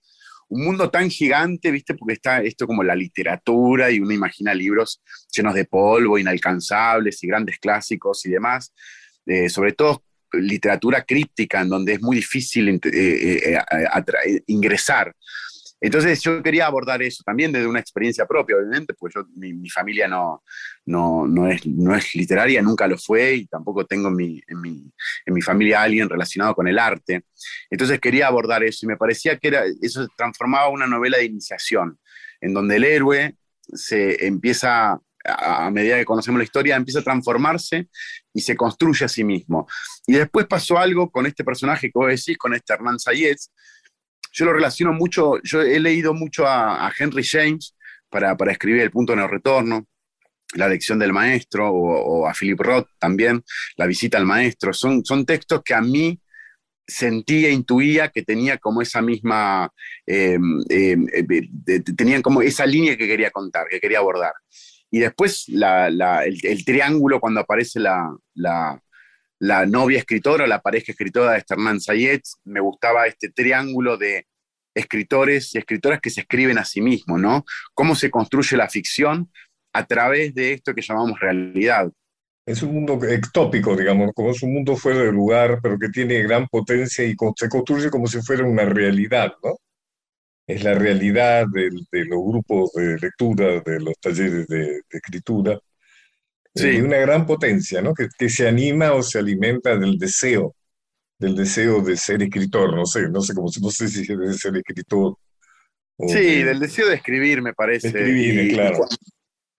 [0.50, 1.96] un mundo tan gigante, ¿viste?
[1.96, 7.28] Porque está esto como la literatura y uno imagina libros llenos de polvo, inalcanzables y
[7.28, 8.74] grandes clásicos y demás,
[9.26, 15.14] eh, sobre todo literatura críptica, en donde es muy difícil eh, eh, eh, ingresar.
[15.84, 19.68] Entonces yo quería abordar eso también desde una experiencia propia, obviamente, pues yo, mi, mi
[19.68, 20.44] familia no,
[20.86, 24.62] no, no, es, no es literaria, nunca lo fue y tampoco tengo en mi, en,
[24.62, 24.94] mi,
[25.26, 27.24] en mi familia a alguien relacionado con el arte.
[27.68, 31.98] Entonces quería abordar eso y me parecía que era, eso transformaba una novela de iniciación,
[32.42, 33.36] en donde el héroe
[33.74, 37.88] se empieza, a medida que conocemos la historia, empieza a transformarse
[38.34, 39.68] y se construye a sí mismo.
[40.08, 43.52] Y después pasó algo con este personaje que vos decís, con este Hernán Sayez.
[44.34, 47.76] Yo lo relaciono mucho, yo he leído mucho a, Henry James
[48.10, 49.88] para, para escribir El punto de no retorno,
[50.54, 53.44] La lección del maestro, o, a Philip Roth también,
[53.76, 54.74] La visita al maestro.
[54.74, 56.20] Son, son textos que a mí
[56.88, 59.72] sentía, intuía que tenía como esa misma,
[60.06, 60.38] eh,
[60.70, 60.98] eh,
[61.68, 64.34] eh, tenían como esa línea que quería contar, que quería abordar.
[64.92, 71.80] Y después el, triángulo cuando aparece la, la, novia escritora, la pareja escritora de Hernán
[71.80, 74.28] Sayed, me gustaba este triángulo de
[74.76, 77.46] escritores y escritoras que se escriben a sí mismos, ¿no?
[77.74, 79.32] Cómo se construye la ficción
[79.74, 81.90] a través de esto que llamamos realidad.
[82.46, 86.22] Es un mundo ectópico, digamos, como es un mundo fuera de lugar, pero que tiene
[86.24, 89.58] gran potencia y se construye como si fuera una realidad, ¿no?
[90.54, 95.54] Es la realidad del- de, los grupos de lectura, de los talleres de, de escritura,
[95.54, 95.60] eh,
[96.56, 96.68] Sí.
[96.72, 97.94] de una gran potencia, ¿no?
[97.94, 100.56] Que, que se anima o se alimenta del deseo,
[101.20, 104.58] del deseo de ser escritor, no sé, no sé cómo, no sé si de ser
[104.58, 105.16] escritor.
[105.98, 107.88] o Sí, de- del deseo de escribir, me parece.
[107.90, 108.76] escribir, Y- claro.
[108.76, 108.88] y cu-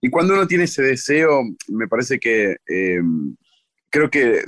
[0.04, 3.00] Y cuando uno tiene ese deseo, me parece que eh,
[3.92, 4.42] creo que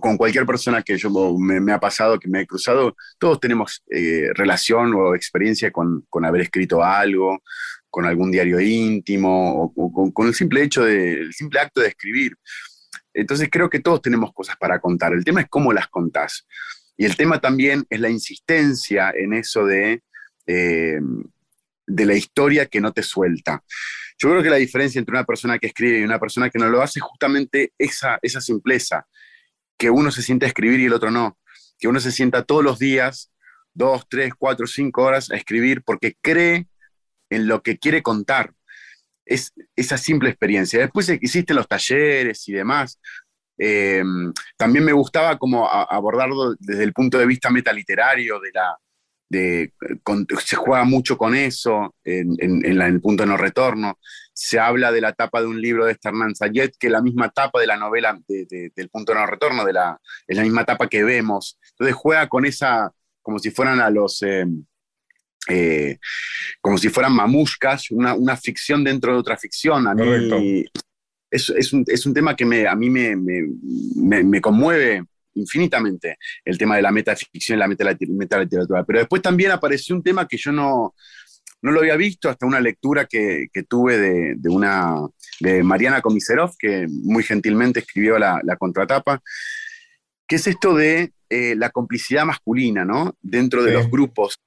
[0.00, 3.82] con cualquier persona que yo me, me ha pasado, que me he cruzado, todos tenemos
[3.90, 7.42] eh, relación o experiencia con, con haber escrito algo,
[7.88, 11.80] con algún diario íntimo, o, o con, con el simple hecho de, el simple acto
[11.80, 12.36] de escribir.
[13.14, 15.14] Entonces creo que todos tenemos cosas para contar.
[15.14, 16.46] El tema es cómo las contás.
[16.98, 20.02] Y el tema también es la insistencia en eso de,
[20.46, 21.00] eh,
[21.86, 23.64] de la historia que no te suelta.
[24.22, 26.68] Yo creo que la diferencia entre una persona que escribe y una persona que no
[26.68, 29.06] lo hace es justamente esa, esa simpleza,
[29.78, 31.38] que uno se siente a escribir y el otro no,
[31.78, 33.32] que uno se sienta todos los días,
[33.72, 36.68] dos, tres, cuatro, cinco horas a escribir porque cree
[37.30, 38.52] en lo que quiere contar.
[39.24, 40.80] Es esa simple experiencia.
[40.80, 43.00] Después existen los talleres y demás.
[43.56, 44.02] Eh,
[44.56, 48.76] también me gustaba como a- abordarlo desde el punto de vista metaliterario, de la,
[49.30, 53.28] de, con- se juega mucho con eso en, en- en la- en el punto de
[53.28, 53.98] no retorno.
[54.34, 57.30] Se habla de la tapa de un libro de Hernán Sayed, que es la misma
[57.30, 60.42] tapa de la novela de- de- del punto de no retorno, de la, es la
[60.42, 61.58] misma tapa que vemos.
[61.70, 64.20] Entonces juega con esa, como si fueran a los...
[64.22, 64.46] eh,
[65.48, 65.98] eh,
[66.60, 69.86] como si fueran mamushkas, una, una ficción dentro de otra ficción.
[69.88, 70.02] A mí
[71.30, 76.16] es, es un, es un tema que me, a mí me, me- me conmueve infinitamente
[76.44, 78.84] el tema de la metaficción y la meta- metaliteratura.
[78.84, 80.94] Pero después también apareció un tema que yo no,
[81.62, 84.94] no lo había visto hasta una lectura que, que tuve de, de una
[85.40, 89.22] de Mariana Komisarov, que muy gentilmente escribió la, la contratapa,
[90.26, 93.16] que es esto de eh, la complicidad masculina, ¿no?
[93.20, 93.76] Dentro de Sí.
[93.76, 94.38] los grupos.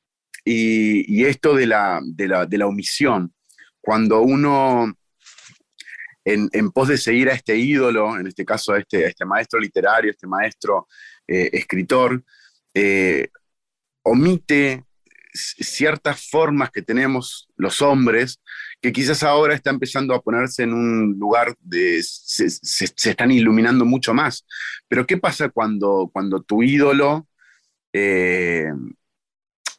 [0.46, 3.34] Y, y esto de la, de, la, de la omisión.
[3.80, 4.93] Cuando uno,
[6.26, 10.12] en, pos de seguir a este ídolo, en este caso a este, este maestro literario,
[10.12, 10.88] este maestro
[11.28, 12.24] eh, escritor,
[12.74, 13.28] eh,
[14.04, 14.86] omite
[15.34, 18.40] ciertas formas que tenemos los hombres,
[18.82, 24.14] que quizás ahora está empezando a ponerse en un lugar de, se, están iluminando mucho
[24.14, 24.46] más.
[24.88, 27.28] Pero ¿qué pasa cuando, cuando tu ídolo
[27.94, 28.72] eh,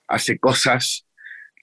[0.08, 1.06] hace cosas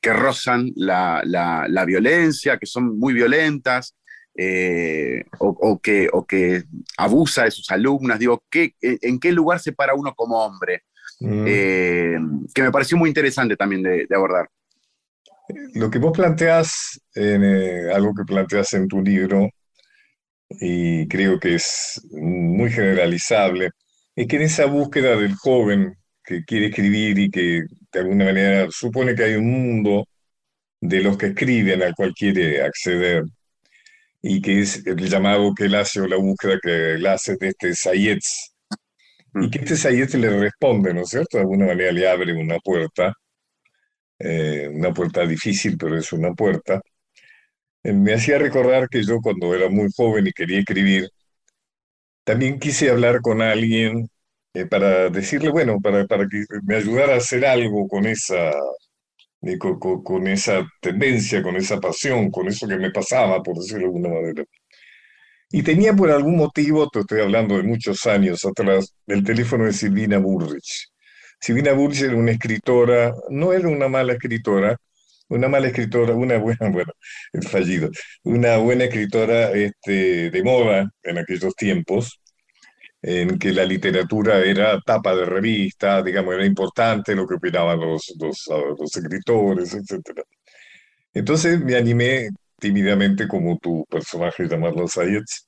[0.01, 3.95] que rozan la violencia, que son muy violentas,
[4.35, 6.63] eh, o, o que, o que
[6.97, 8.19] abusa de sus alumnas?
[8.19, 10.83] Digo, ¿qué, ¿en qué lugar se para uno como hombre?
[11.19, 11.45] Mm.
[11.47, 12.17] Eh,
[12.53, 14.49] que me pareció muy interesante también de, de abordar.
[15.73, 19.49] Lo que vos planteás, en, eh, algo que planteás en tu libro,
[20.49, 23.71] y creo que es muy generalizable,
[24.15, 28.67] es que en esa búsqueda del joven que quiere escribir y que de alguna manera
[28.69, 30.07] supone que hay un mundo
[30.79, 33.23] de los que escriben al cual quiere acceder,
[34.21, 37.49] y que es el llamado que él hace o la búsqueda que él hace de
[37.49, 38.53] este Sayetz,
[39.35, 41.37] y que este Sayetz le responde, ¿no es cierto?
[41.37, 43.13] De alguna manera le abre una puerta
[44.23, 46.81] eh, una puerta difícil, pero es una puerta.
[47.83, 51.09] Eh, me hacía recordar que yo cuando era muy joven y quería escribir,
[52.23, 54.09] también quise hablar con alguien
[54.53, 58.51] eh, para decirle, bueno, para, para que me ayudara a hacer algo con esa,
[59.43, 63.55] eh, co- co- con, esa tendencia, con esa pasión, con eso que me pasaba, por
[63.57, 64.43] decirlo de alguna manera.
[65.51, 69.73] Y tenía por algún motivo, te estoy hablando de muchos años atrás, el teléfono de
[69.73, 70.87] Silvina Burrich.
[71.41, 74.77] Silvina Burrich era una escritora, no era una mala escritora,
[75.29, 76.91] una mala escritora, una buena, bueno,
[77.49, 77.89] fallido,
[78.23, 82.20] una buena escritora este, de moda en aquellos tiempos,
[83.01, 88.13] en que la literatura era tapa de revista, digamos, era importante lo que opinaban los,
[88.19, 88.47] los,
[88.79, 90.21] los escritores, etc.
[91.13, 92.29] Entonces me animé
[92.59, 95.47] tímidamente, como tu personaje llamarlo Sayetz,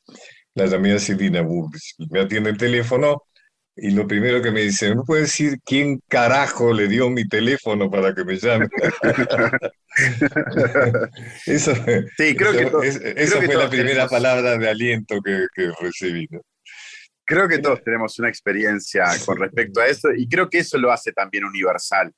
[0.56, 1.96] la llamé a Silvina Burrich.
[2.10, 3.24] Me atiende el teléfono
[3.76, 7.90] y lo primero que me dice, ¿no puede decir quién carajo le dio mi teléfono
[7.90, 8.68] para que me llame?
[11.46, 11.74] Eso,
[12.18, 15.22] Sí, creo eso- que, es- creo esa que fue la primera tenemos- palabra de aliento
[15.24, 16.28] que, que recibí.
[16.32, 16.42] ¿no?
[17.26, 20.92] Creo que todos tenemos una experiencia con respecto a eso y creo que eso lo
[20.92, 22.14] hace también universal.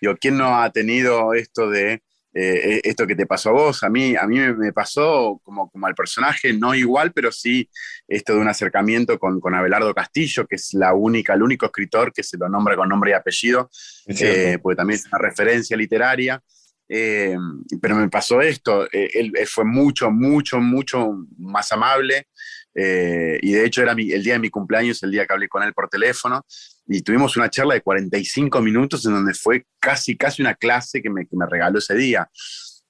[0.00, 2.02] Digo, ¿quién no ha tenido esto de
[2.36, 3.82] eh, esto que te pasó a vos?
[3.84, 7.68] A mí, a mí me, pasó como, como al personaje, no igual, pero sí
[8.08, 12.12] esto de un acercamiento con, con Abelardo Castillo, que es la única, el único escritor
[12.12, 13.70] que se lo nombra con nombre y apellido,
[14.06, 16.42] eh, porque también es una referencia literaria.
[16.86, 17.36] Eh,
[17.80, 22.28] pero me pasó esto, eh, él, él fue mucho, mucho, mucho más amable.
[22.74, 25.48] Eh, y de hecho era mi- el día de mi cumpleaños, el día que hablé
[25.48, 26.44] con él por teléfono,
[26.86, 31.10] y tuvimos una charla de 45 minutos en donde fue casi, casi una clase que
[31.10, 32.28] me, que me regaló ese día.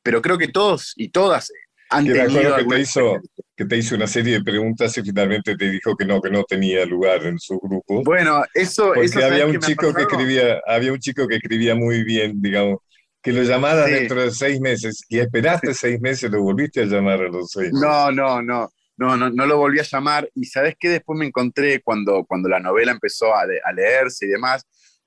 [0.02, 1.50] Pero creo que todos y todas
[1.90, 3.20] han Que tenido que te hizo,
[3.56, 6.42] que te hizo una serie de preguntas y finalmente te dijo que no, que no
[6.44, 8.02] tenía lugar en su grupo.
[8.02, 11.74] Bueno, eso, Porque eso ¿sabes había un chico que escribía, había un chico que escribía
[11.74, 12.78] muy bien, digamos,
[13.22, 13.92] que lo llamara Sí.
[13.92, 17.72] dentro de seis meses y esperaste seis meses, lo volviste a llamar a los seis
[17.72, 17.80] meses.
[17.80, 20.28] No, no, no, no, no, no lo volví a llamar.
[20.34, 24.26] Y sabes qué después me encontré cuando, cuando la novela empezó a, le- a leerse
[24.26, 24.66] y demás,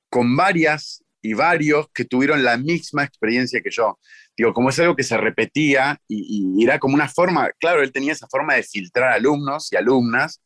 [0.10, 4.00] con varias y varios que tuvieron la misma experiencia que yo.
[4.38, 8.14] Digo, como es algo que se repetía y, era como una forma, claro, él tenía
[8.14, 10.42] esa forma de filtrar alumnos y alumnas,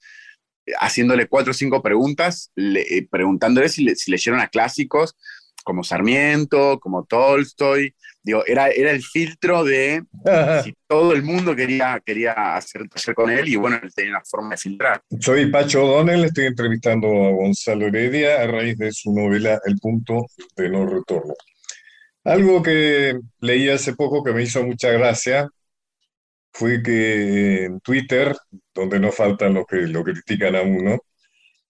[0.79, 5.15] haciéndole cuatro o cinco preguntas, le- eh, preguntándole si, le- si leyeron a clásicos
[5.63, 7.95] como Sarmiento, como Tolstoy.
[8.23, 10.03] Digo, era, era el filtro de
[10.63, 14.23] si todo el mundo quería, quería hacer taller con él y bueno, él tenía una
[14.23, 15.01] forma de filtrar.
[15.19, 20.25] Soy Pacho O'Donnell, estoy entrevistando a Gonzalo Heredia a raíz de su novela El punto
[20.55, 21.33] de no retorno.
[22.23, 25.49] Algo que leí hace poco que me hizo mucha gracia
[26.53, 28.35] fue que en Twitter,
[28.73, 30.99] donde no faltan los que lo critican a uno,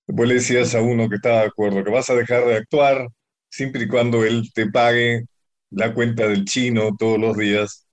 [0.08, 3.08] vos le decías a uno que estaba de acuerdo que vas a dejar de actuar
[3.50, 5.26] siempre y cuando él te pague
[5.72, 7.88] la cuenta del chino todos los días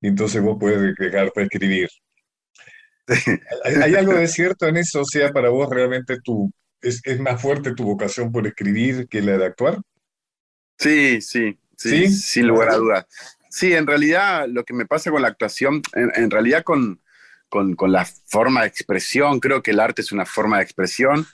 [0.00, 1.88] y entonces vos puedes dejarte de escribir.
[3.64, 5.00] ¿Hay, hay algo de cierto en eso?
[5.02, 9.22] O sea, para vos realmente tu, es, es más fuerte tu vocación por escribir que
[9.22, 9.78] la de actuar.
[10.78, 12.08] Sí, sí, ¿Sí?
[12.08, 13.06] sí, sin lugar a dudas.
[13.50, 17.00] Sí, en realidad lo que me pasa con la actuación, en, en realidad con,
[17.48, 21.26] con, con la forma de expresión, creo que el arte es una forma de expresión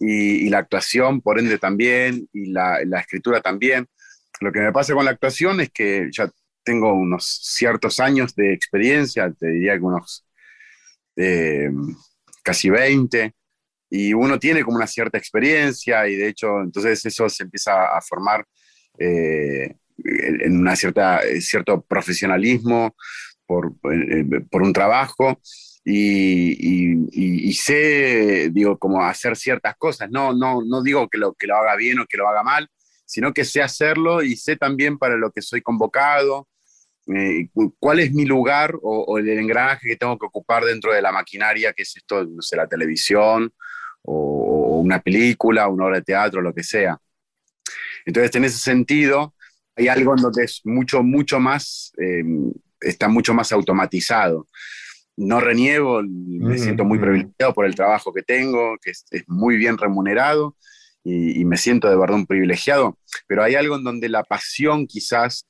[0.00, 3.88] y, y la actuación, por ende, también, y la, la escritura también.
[4.42, 6.30] Lo que me pasa con la actuación es que ya
[6.64, 10.24] tengo unos ciertos años de experiencia, te diría que unos
[11.16, 11.70] eh,
[12.42, 13.34] casi 20,
[13.90, 18.00] y uno tiene como una cierta experiencia y de hecho entonces eso se empieza a
[18.02, 18.44] formar
[18.98, 22.96] eh, en una cierta, eh, cierto profesionalismo
[23.46, 25.40] por, eh, por un trabajo
[25.84, 30.10] y- y- y sé, digo, como hacer ciertas cosas.
[30.10, 32.68] No, no, no digo que lo, que lo haga bien o que lo haga mal,
[33.12, 36.48] sino que sé hacerlo y sé también para lo que soy convocado,
[37.14, 40.92] eh, cu- cuál es mi lugar o, o el engranaje que tengo que ocupar dentro
[40.92, 43.52] de la maquinaria, que es esto, no sé, la televisión
[44.02, 46.98] o, o una película, una obra de teatro, lo que sea.
[48.04, 49.34] Entonces, en ese sentido,
[49.76, 52.22] hay algo en donde es mucho, mucho más, eh,
[52.80, 54.46] está mucho más automatizado.
[55.16, 59.56] No reniego, me siento muy privilegiado por el trabajo que tengo, que es, es muy
[59.56, 60.56] bien remunerado
[61.04, 64.86] y, y me siento de verdad un privilegiado, pero hay algo en donde la pasión
[64.86, 65.46] quizás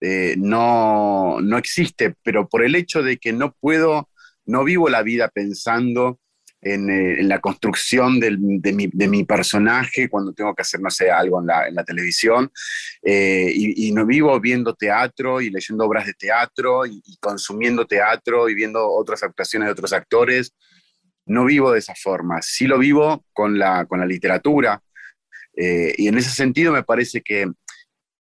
[0.00, 4.08] eh, no, no existe, pero por el hecho de que no puedo,
[4.46, 6.18] no vivo la vida pensando
[6.62, 10.80] en, eh, en la construcción del- de, mi, de mi personaje cuando tengo que hacer,
[10.80, 12.50] no sé, algo en la, en la televisión,
[13.02, 17.86] eh, y, y no vivo viendo teatro y leyendo obras de teatro y, y consumiendo
[17.86, 20.54] teatro y viendo otras actuaciones de otros actores.
[21.26, 24.82] No vivo de esa forma, sí lo vivo con la, con la literatura.
[25.60, 27.46] Eh, y en ese sentido me parece que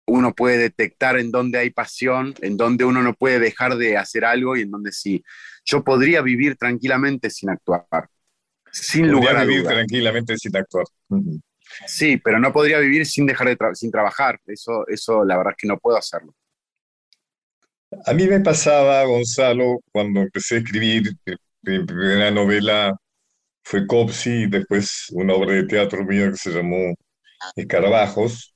[0.06, 4.24] uno puede detectar en dónde hay pasión, en dónde uno no puede dejar de hacer
[4.24, 5.22] algo y en dónde sí.
[5.64, 7.86] Yo podría vivir tranquilamente sin actuar,
[8.72, 10.86] sin Podría lugar a vivir tranquilamente sin actuar.
[11.86, 14.40] Sí, pero no podría vivir sin dejar de tra- sin trabajar.
[14.46, 16.34] Eso, eso la verdad es que no puedo hacerlo.
[18.06, 22.96] A mí me pasaba, Gonzalo, cuando empecé a escribir, eh, mi primera novela
[23.64, 26.94] fue Copsi, y después una obra de teatro mía que se llamó
[27.56, 28.54] Escarabajos.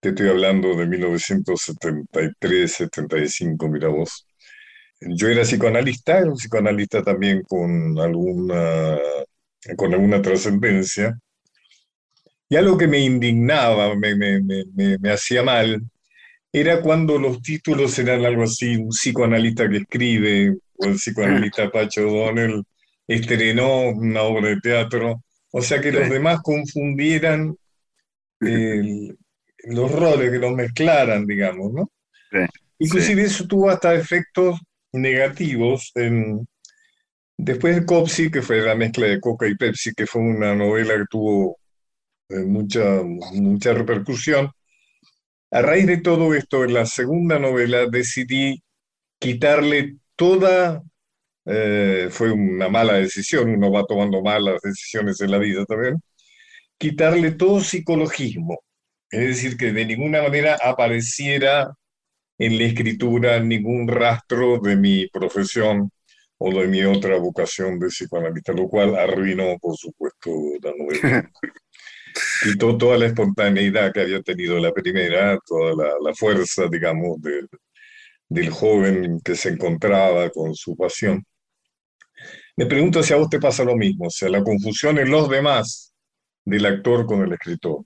[0.00, 4.26] Te estoy hablando de 1973, 75, mira vos.
[5.00, 8.98] Yo era psicoanalista, era un psicoanalista también con alguna,
[9.76, 11.18] con alguna trascendencia.
[12.48, 15.82] Y algo que me indignaba, me, me, me, me, hacía mal,
[16.52, 22.08] era cuando los títulos eran algo así, un psicoanalista que escribe, o el psicoanalista Pacho
[22.08, 22.62] O'Donnell
[23.08, 27.56] estrenó una obra de teatro, o sea que los demás confundieran
[28.42, 29.18] el-
[29.64, 31.90] los roles, que los mezclaran, digamos, ¿no?
[32.30, 32.38] Sí,
[32.78, 34.60] Inclusive eso tuvo hasta efectos
[34.92, 36.46] negativos en...
[37.38, 40.94] Después de Copsi, que fue la mezcla de Coca y Pepsi, que fue una novela
[40.96, 41.58] que tuvo
[42.30, 44.50] eh, mucha, mucha repercusión,
[45.50, 48.62] a raíz de todo esto, en la segunda novela decidí
[49.20, 50.82] quitarle toda,
[51.46, 55.96] eh, fue una mala decisión, uno va tomando malas decisiones en la vida también,
[56.82, 58.58] quitarle todo psicologismo,
[59.08, 61.72] es decir, que de ninguna manera apareciera
[62.38, 65.92] en la escritura ningún rastro de mi profesión
[66.38, 71.30] o de mi otra vocación de psicoanalista, lo cual arruinó, por supuesto, la novela.
[72.42, 77.48] Quitó toda la espontaneidad que había tenido la primera, toda la, la fuerza, digamos, del,
[78.28, 81.24] del joven que se encontraba con su pasión.
[82.56, 85.30] Me pregunto si a vos te pasa lo mismo, o sea, la confusión en los
[85.30, 85.91] demás
[86.44, 87.84] del actor con el escritor.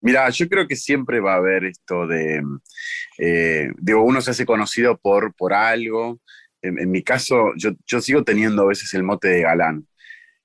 [0.00, 2.42] Mira, yo creo que siempre va a haber esto de,
[3.18, 6.20] eh, digo, uno se hace conocido por, por algo.
[6.62, 9.86] En, mi caso, yo, yo sigo teniendo a veces el mote de galán.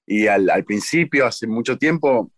[0.06, 2.32] Y al, al principio, hace mucho tiempo,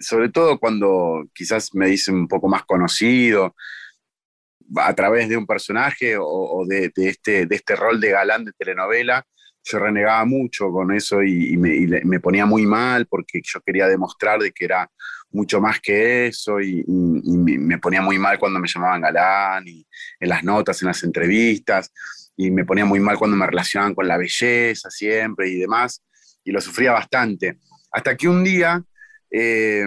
[0.00, 3.54] sobre todo cuando quizás me dicen un poco más conocido,
[4.76, 9.26] a través de un personaje o, de este, de este rol de galán de telenovela,
[9.70, 14.52] yo renegaba mucho con eso y, me, ponía muy mal porque yo quería demostrar de
[14.52, 14.90] que era
[15.30, 19.86] mucho más que eso y, me ponía muy mal cuando me llamaban galán y
[20.20, 21.92] en las notas, en las entrevistas
[22.36, 26.02] y me ponía muy mal cuando me relacionaban con la belleza siempre y demás
[26.44, 27.58] y lo sufría bastante.
[27.90, 28.82] Hasta que un día,
[29.30, 29.86] eh,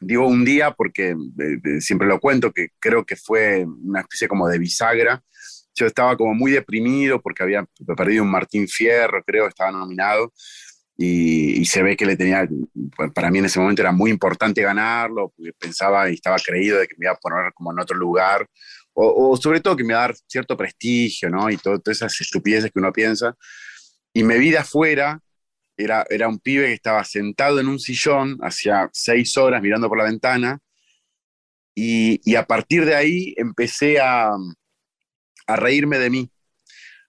[0.00, 4.28] digo un día porque eh, eh, siempre lo cuento, que creo que fue una especie
[4.28, 5.22] como de bisagra,
[5.80, 7.66] yo estaba como muy deprimido porque había
[7.96, 10.32] perdido un Martín Fierro, creo, estaba nominado,
[10.96, 12.46] y, y se ve que le tenía,
[13.14, 16.86] para mí en ese momento era muy importante ganarlo, porque pensaba y estaba creído de
[16.86, 18.46] que me iba a poner como en otro lugar,
[18.92, 21.48] o, o sobre todo que me iba a dar cierto prestigio, ¿no?
[21.50, 23.34] Y todo- todas esas estupideces que uno piensa.
[24.12, 25.20] Y me vi de afuera,
[25.76, 29.98] era, era un pibe que estaba sentado en un sillón hacía seis horas mirando por
[29.98, 30.58] la ventana,
[31.74, 34.30] y, y a partir de ahí empecé a,
[35.52, 36.30] a reírme de mí,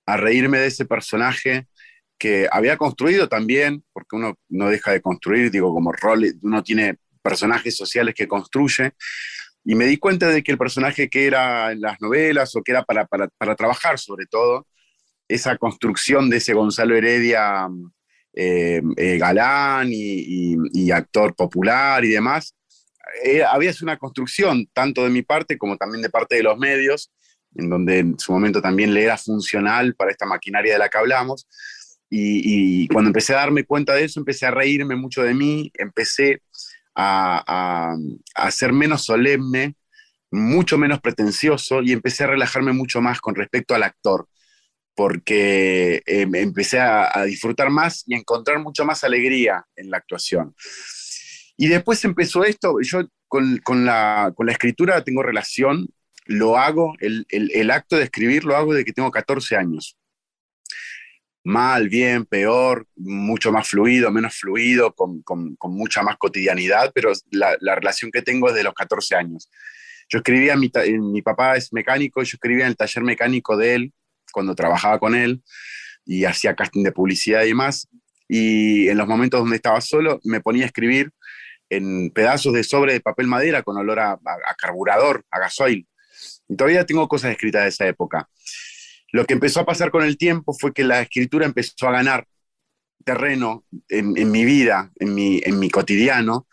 [0.06, 1.68] a reírme de ese personaje
[2.18, 6.98] que había construido también, porque uno no deja de construir, digo, como rol, uno tiene
[7.22, 8.94] personajes sociales que construye,
[9.64, 12.72] y me di cuenta de que el personaje que era en las novelas o que
[12.72, 14.68] era para, para, para trabajar sobre todo,
[15.28, 17.68] esa construcción de ese Gonzalo Heredia
[18.34, 22.56] eh, eh, galán y, actor popular y demás,
[23.24, 26.58] eh, había sido una construcción tanto de mi parte como también de parte de los
[26.58, 27.12] medios,
[27.56, 30.98] en donde en su momento también le era funcional para esta maquinaria de la que
[30.98, 31.48] hablamos.
[32.10, 35.72] Y, y cuando empecé a darme cuenta de eso, empecé a reírme mucho de mí,
[35.76, 36.42] empecé
[36.94, 37.96] a, a,
[38.36, 39.76] a ser menos solemne,
[40.30, 44.28] mucho menos pretencioso y empecé a relajarme mucho más con respecto al actor,
[44.96, 49.98] porque eh, empecé a, a disfrutar más y a encontrar mucho más alegría en la
[49.98, 50.54] actuación.
[51.58, 55.88] Y después empezó esto, yo con, con la, con la escritura tengo relación,
[56.26, 59.98] lo hago, el, el, acto de escribir lo hago desde que tengo 14 años
[61.44, 67.58] mal, bien, peor, mucho más fluido, menos fluido, con, con, mucha más cotidianidad, pero la,
[67.60, 69.50] la, relación que tengo es de los 14 años.
[70.10, 73.94] Yo escribía, mi, mi, papá es mecánico, yo escribía en el taller mecánico de él,
[74.32, 75.42] cuando trabajaba con él,
[76.06, 77.88] y hacía casting de publicidad y demás,
[78.28, 81.12] y en los momentos donde estaba solo, me ponía a escribir
[81.70, 84.18] en pedazos de sobre de papel madera con olor a, a,
[84.48, 85.88] a carburador, a gasoil.
[86.52, 88.30] Y todavía tengo cosas escritas de esa época.
[89.14, 92.28] Lo que empezó a pasar con el tiempo fue que la escritura empezó a ganar
[93.06, 96.48] terreno en, mi vida, en mi, en mi, cotidiano,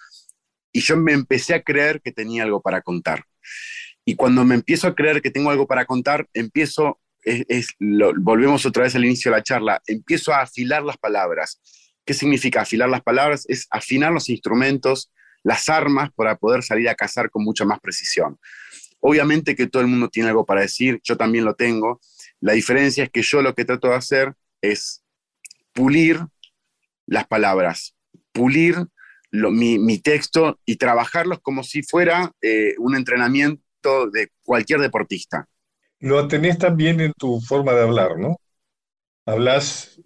[0.72, 3.24] y yo me empecé a creer que tenía algo para contar.
[4.05, 7.01] Y cuando me empiezo a creer que tengo algo para contar, empiezo,
[8.20, 11.61] volvemos otra vez al inicio de la charla, empiezo a afilar las palabras.
[12.05, 13.46] ¿Qué significa afilar las palabras?
[13.49, 18.38] Es afinar los instrumentos, las armas para poder salir a cazar con mucha más precisión.
[19.01, 22.01] Obviamente que todo el mundo tiene algo para decir, yo también lo tengo,
[22.40, 25.03] la diferencia es que yo lo que trato de hacer es
[25.72, 26.20] pulir
[27.07, 27.94] las palabras,
[28.32, 28.76] pulir
[29.30, 35.46] lo, mi, mi, texto y trabajarlos como si fuera eh, un entrenamiento de cualquier deportista.
[36.01, 38.36] Lo tenés también en tu forma de hablar, ¿no?
[39.26, 40.01] Hablas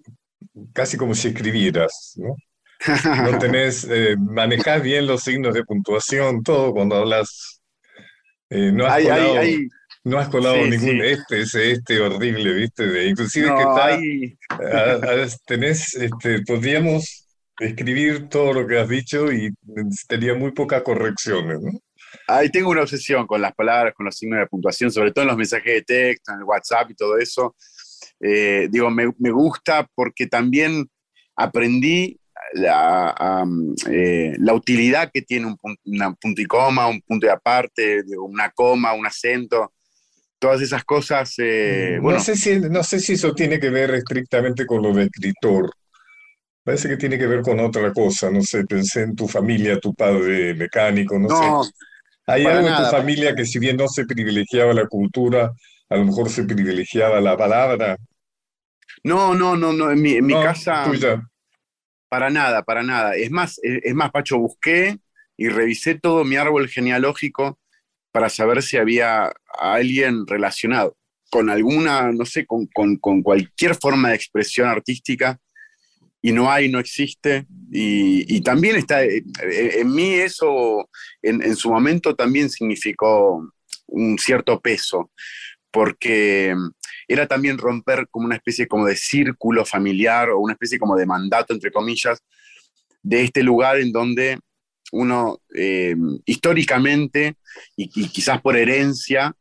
[0.72, 2.34] casi como si escribieras, ¿no?
[3.30, 7.61] No tenés, eh, manejás bien los signos de puntuación, todo cuando hablas.
[8.52, 9.68] Eh, no has hay, colado, hay, hay,
[10.04, 11.00] no has colado Sí, ningún sí.
[11.04, 12.86] este, ese, este horrible, ¿viste?
[12.86, 17.26] De, inclusive no, que está, a- tenés, este, podríamos
[17.58, 19.54] escribir todo lo que has dicho y
[20.08, 21.70] tenía muy pocas correcciones, ¿no?
[22.28, 25.28] Ahí tengo una obsesión con las palabras, con los signos de puntuación, sobre todo en
[25.28, 27.56] los mensajes de texto, en el WhatsApp y todo eso.
[28.20, 30.86] Eh, digo, me, me gusta porque también
[31.36, 32.18] aprendí
[32.54, 37.30] la, am, eh, la utilidad que tiene un, una punto y coma, un punto y
[37.30, 39.72] aparte, una coma, un acento,
[40.38, 41.34] todas esas cosas.
[41.38, 44.92] eh, No bueno, sé si, no sé si eso tiene que ver estrictamente con lo
[44.92, 45.70] de escritor.
[46.64, 48.30] Parece que tiene que ver con otra cosa.
[48.30, 51.56] No sé, pensé en tu familia, tu padre mecánico, no no, sé.
[52.26, 55.52] Hay algo en tu familia que si bien no se privilegiaba la cultura,
[55.90, 57.96] a lo mejor se privilegiaba la palabra.
[59.04, 60.84] no, no, no, no, en mi, en mi No, casa.
[60.84, 61.22] tuya.
[62.12, 63.16] Para nada, para nada.
[63.16, 64.98] Es más, es más, Pacho, busqué
[65.34, 67.58] y revisé todo mi árbol genealógico
[68.10, 70.94] para saber si había alguien relacionado
[71.30, 75.38] con alguna, no sé, con, con- cualquier forma de expresión artística.
[76.20, 77.46] Y no hay, no existe.
[77.70, 80.90] Y, también está, eh, eh, en mí eso,
[81.22, 83.50] en, en su momento también significó
[83.86, 85.10] un cierto peso,
[85.70, 86.54] porque
[87.08, 91.06] era también romper como una especie como de círculo familiar o una especie como de
[91.06, 92.22] mandato, entre comillas,
[93.02, 94.38] de este lugar en donde
[94.92, 95.96] uno eh,
[96.26, 97.36] históricamente
[97.76, 99.34] y, y quizás por herencia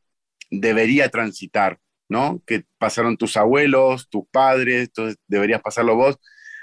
[0.50, 2.42] debería transitar, ¿no?
[2.46, 6.18] Que pasaron tus abuelos, tus padres, entonces deberías pasarlo vos.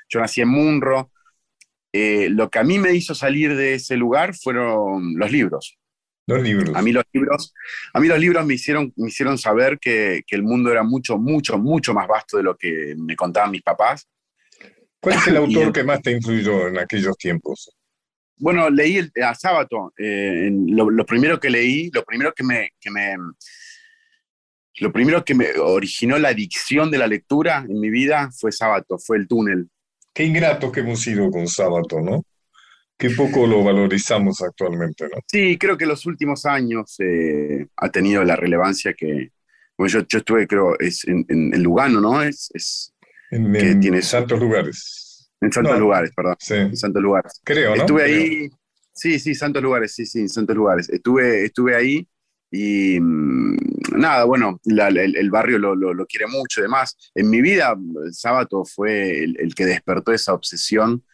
[0.08, 1.10] Yo nací en Munro.
[1.92, 5.78] Eh, lo que a mí me hizo salir de ese lugar fueron los libros.
[6.28, 6.76] Los libros.
[6.76, 7.54] A mí los libros,
[7.94, 11.16] a mí los libros me hicieron, me hicieron saber que, que el mundo era mucho,
[11.16, 14.06] mucho, mucho más vasto de lo que me contaban mis papás.
[15.00, 17.74] ¿Cuál es el autor que más te influyó en aquellos tiempos?
[18.36, 19.94] Bueno, leí el, a Sábato.
[19.96, 23.16] eh, lo, lo primero que leí, lo primero que me, que me,
[24.80, 28.98] lo primero que me originó la adicción de la lectura en mi vida fue Sábato,
[28.98, 29.70] fue el túnel.
[30.12, 32.22] Qué ingratos que hemos sido con Sábato, ¿no?
[32.98, 35.20] Qué poco lo valorizamos actualmente, ¿no?
[35.26, 39.30] Sí, creo que los últimos años eh, ha tenido la relevancia que,
[39.76, 42.22] bueno, yo, yo estuve, creo, es en, en- en Lugano, ¿no?
[42.22, 42.92] Es, es
[43.30, 45.30] En, Que en tiene- santos lugares.
[45.40, 45.78] en Santos No.
[45.80, 47.40] Lugares, perdón, Sí, en Santos Lugares.
[47.44, 47.82] creo, ¿no?
[47.82, 48.16] Estuve Creo.
[48.16, 48.48] ahí,
[48.92, 50.88] sí, sí, Santos Lugares, sí, sí, Santos Lugares.
[50.88, 52.08] Estuve, estuve ahí
[52.50, 53.56] y mm,
[53.96, 56.96] nada, bueno, la- el, el barrio lo, lo- lo quiere mucho y demás.
[57.14, 61.04] En mi vida, el sábado fue el, el que despertó esa obsesión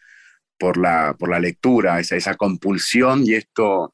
[0.57, 3.93] por la, por la lectura, esa, esa compulsión y esto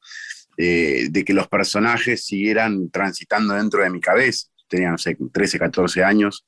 [0.56, 4.48] eh, de que los personajes siguieran transitando dentro de mi cabeza.
[4.68, 6.46] Tenía, no sé, 13, 14 años.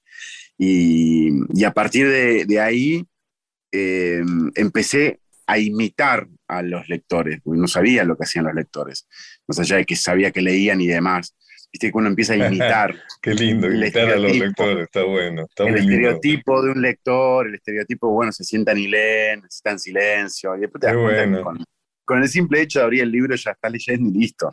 [0.57, 3.07] Y, y a partir de, de ahí
[3.73, 4.23] eh,
[4.55, 9.09] empecé a imitar a los lectores, porque no sabía lo que hacían los lectores,
[9.47, 11.35] más allá de que sabía que leían y demás.
[11.75, 15.65] Viste que uno empieza a imitar Qué lindo, imitar a los lectores, está bueno, está
[15.65, 16.21] el muy lindo.
[16.23, 20.61] estereotipo de un lector, el estereotipo, bueno, se sientan y leen, está en silencio, y
[20.61, 21.39] después te das bueno.
[21.41, 21.59] con,
[22.05, 24.51] con el simple hecho de abrir el libro ya está leyendo y listo.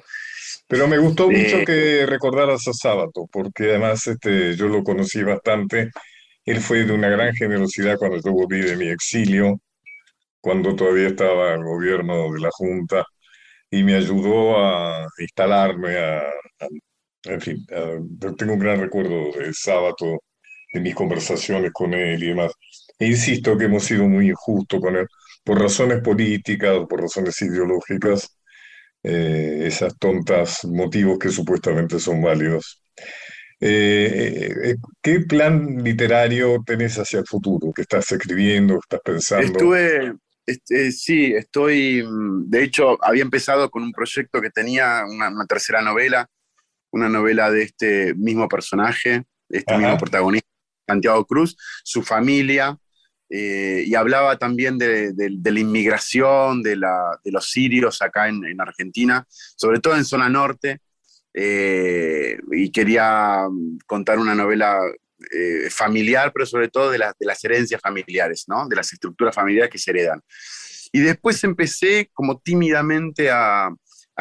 [0.67, 5.91] Pero me gustó mucho que recordaras a Sábato, porque además este, yo lo conocí bastante.
[6.45, 9.59] Él fue de una gran generosidad cuando yo volví de mi exilio,
[10.41, 13.05] cuando todavía estaba el gobierno de la Junta,
[13.71, 16.69] y me ayudó a instalarme, a, a-
[17.23, 17.65] en fin,
[18.19, 20.23] yo tengo un gran recuerdo de Sábato,
[20.73, 22.53] de mis conversaciones con él y demás.
[22.97, 25.07] E insisto que hemos sido muy injustos con él,
[25.43, 28.37] por razones políticas o por razones ideológicas
[29.03, 32.83] eh, esas tontas motivos que supuestamente son válidos.
[33.59, 37.71] Eh, eh, ¿qué plan literario tenés hacia el futuro?
[37.73, 38.75] ¿Qué estás escribiendo?
[38.75, 39.45] ¿Qué estás pensando?
[39.45, 40.13] Estuve,
[40.45, 45.45] este, sí, estoy, mm, de hecho, había empezado con un proyecto que tenía una, una
[45.45, 46.27] tercera novela,
[46.91, 49.81] una novela de este mismo personaje, este Ajá.
[49.81, 50.47] mismo protagonista,
[50.87, 52.77] Santiago Cruz, su familia,
[53.29, 58.27] eh, y hablaba también de, de- de la inmigración, de, la, de los sirios acá
[58.27, 60.81] en, en Argentina, sobre todo en zona norte,
[61.33, 64.79] eh, y quería mm, contar una novela
[65.31, 68.67] eh, familiar, pero sobre todo de, las de las herencias familiares, ¿no?
[68.67, 70.21] de las estructuras familiares que se heredan.
[70.91, 73.69] Y después empecé como tímidamente a,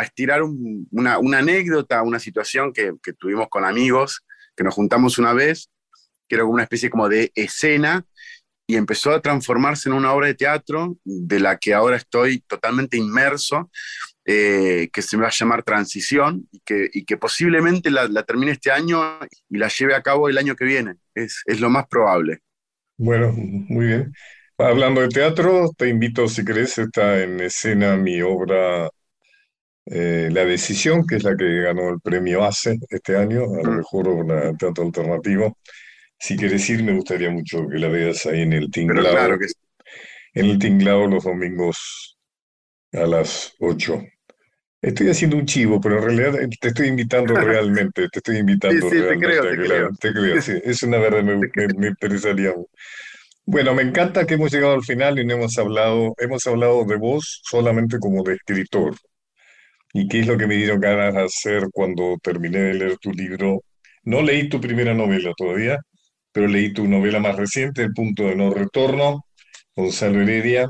[0.01, 4.25] a estirar un- una, una anécdota, una situación que, que tuvimos con amigos,
[4.57, 5.71] que nos juntamos una vez,
[6.29, 8.05] que era como una especie como de escena,
[8.67, 12.97] y empezó a transformarse en una obra de teatro de la que ahora estoy totalmente
[12.97, 13.71] inmerso,
[14.25, 18.53] eh, que se va a llamar Transición, y que, y que posiblemente la, la termine
[18.53, 19.03] este año
[19.49, 20.95] y la lleve a cabo el año que viene.
[21.15, 22.41] Es, es lo más probable.
[22.97, 24.13] Bueno, muy bien.
[24.59, 28.91] Hablando de teatro, te invito, si querés, está en escena mi obra
[29.87, 33.73] eh, La Decisión, que es la que ganó el premio ACE este año, a la
[33.73, 33.79] Mm.
[33.79, 35.59] mejor de teatro alternativo.
[36.19, 39.39] Si quieres ir, me gustaría mucho que la veas ahí en el Pero Tinglao, claro
[39.39, 39.55] que sí.
[40.35, 42.19] en el Tinglao los domingos
[42.93, 44.03] a las 8.
[44.83, 48.91] Estoy haciendo un chivo, pero en realidad eh, te estoy invitando realmente, te estoy invitando
[48.91, 49.91] Sí, sí, te realmente creo, te que la- creo.
[50.01, 52.55] te creo, sí, es una verdad, me, me- me interesaría.
[53.47, 56.97] Bueno, me encanta que hemos llegado al final y no hemos hablado, hemos hablado de
[56.97, 58.97] vos solamente como de escritor.
[59.93, 63.13] ¿Y qué es lo que me dieron ganas de hacer cuando terminé de leer tu
[63.13, 63.63] libro?
[64.05, 65.79] No leí tu primera novela todavía,
[66.33, 69.27] pero leí tu novela más reciente, El punto de no retorno,
[69.75, 70.69] Gonzalo Heredia,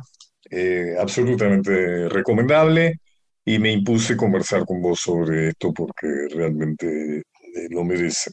[0.51, 3.01] eh, absolutamente recomendable
[3.45, 7.23] y me impuse conversar con vos sobre esto porque realmente eh,
[7.71, 8.31] lo merece.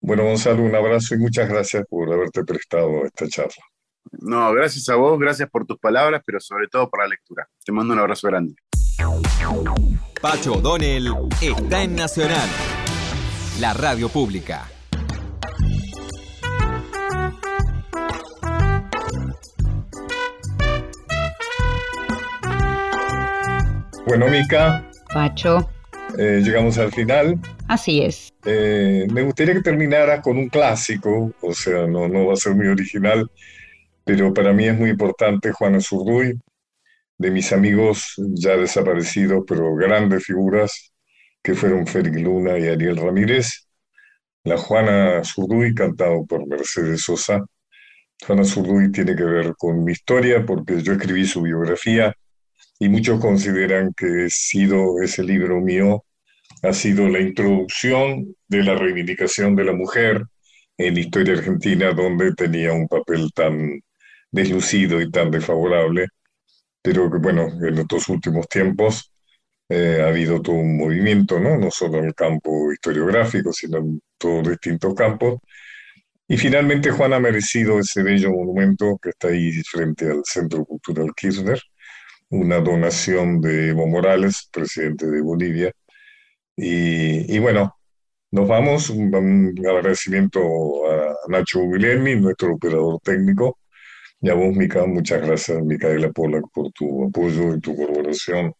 [0.00, 3.64] Bueno, Gonzalo, un abrazo y muchas gracias por haberte prestado esta charla.
[4.12, 7.48] No, gracias a vos, gracias por tus palabras, pero sobre todo por la lectura.
[7.64, 8.54] Te mando un abrazo grande.
[10.20, 12.48] Pacho O'Donnell está en Nacional,
[13.60, 14.66] la radio pública.
[24.06, 25.68] Bueno, Mica, Pacho,
[26.18, 27.38] eh, llegamos al final.
[27.68, 28.32] así es.
[28.44, 32.54] Eh, me gustaría que terminara con un clásico, o sea, no, no va a ser
[32.54, 33.30] muy original,
[34.04, 36.38] pero para mí es muy importante Juana Zurduy,
[37.18, 40.92] de mis amigos ya desaparecidos, pero grandes figuras,
[41.42, 43.68] que fueron Félix Luna y Ariel Ramírez.
[44.44, 47.44] La Juana Zurduy, cantado por Mercedes Sosa.
[48.26, 52.14] Juana Zurduy tiene que ver con mi historia porque yo escribí su biografía
[52.78, 56.04] y muchos consideran que sido ese libro mío
[56.62, 60.24] ha sido la introducción de la reivindicación de la mujer
[60.78, 63.80] en la historia argentina, donde tenía un papel tan
[64.30, 66.08] deslucido y tan desfavorable,
[66.84, 69.10] pero que bueno, en estos últimos tiempos
[69.70, 71.56] eh, ha habido todo un movimiento, ¿no?
[71.58, 75.40] No solo en el campo historiográfico, sino en todos distintos campos.
[76.28, 81.12] Y finalmente Juan ha merecido ese bello monumento que está ahí frente al Centro Cultural
[81.16, 81.60] Kirchner,
[82.30, 85.72] una donación de Evo Morales, presidente de Bolivia,
[86.56, 87.74] y, y bueno,
[88.34, 88.90] nos vamos.
[88.90, 90.40] Un, agradecimiento
[90.90, 93.58] a Nacho Guilherme, nuestro operador técnico,
[94.24, 94.86] y a vos, Mica.
[94.86, 98.54] Muchas gracias, Micaela Pollack, por tu apoyo y tu colaboración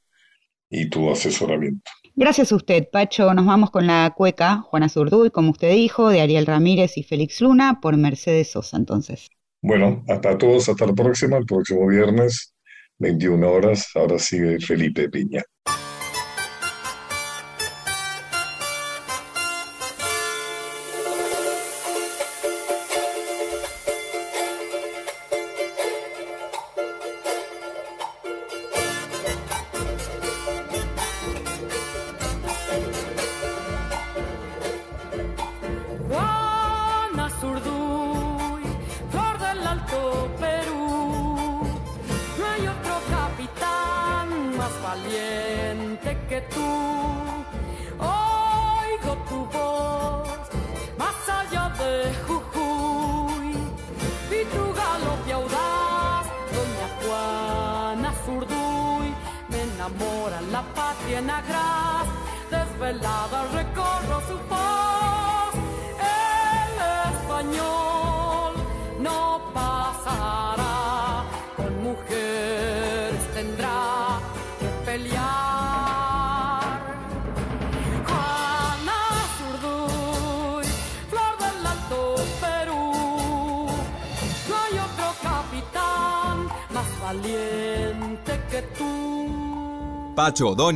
[0.68, 1.90] y tu asesoramiento.
[2.14, 3.32] Gracias a usted, Pacho.
[3.32, 7.40] Nos vamos con la cueca Juana Zurduy, como usted dijo, de Ariel Ramírez y Félix
[7.40, 9.28] Luna, por Mercedes Sosa, entonces.
[9.62, 12.54] Bueno, hasta todos, hasta la próxima, el próximo viernes,
[12.98, 13.88] 21 horas.
[13.94, 15.42] Ahora sigue Felipe Piña.
[90.24, 90.72] Capitán más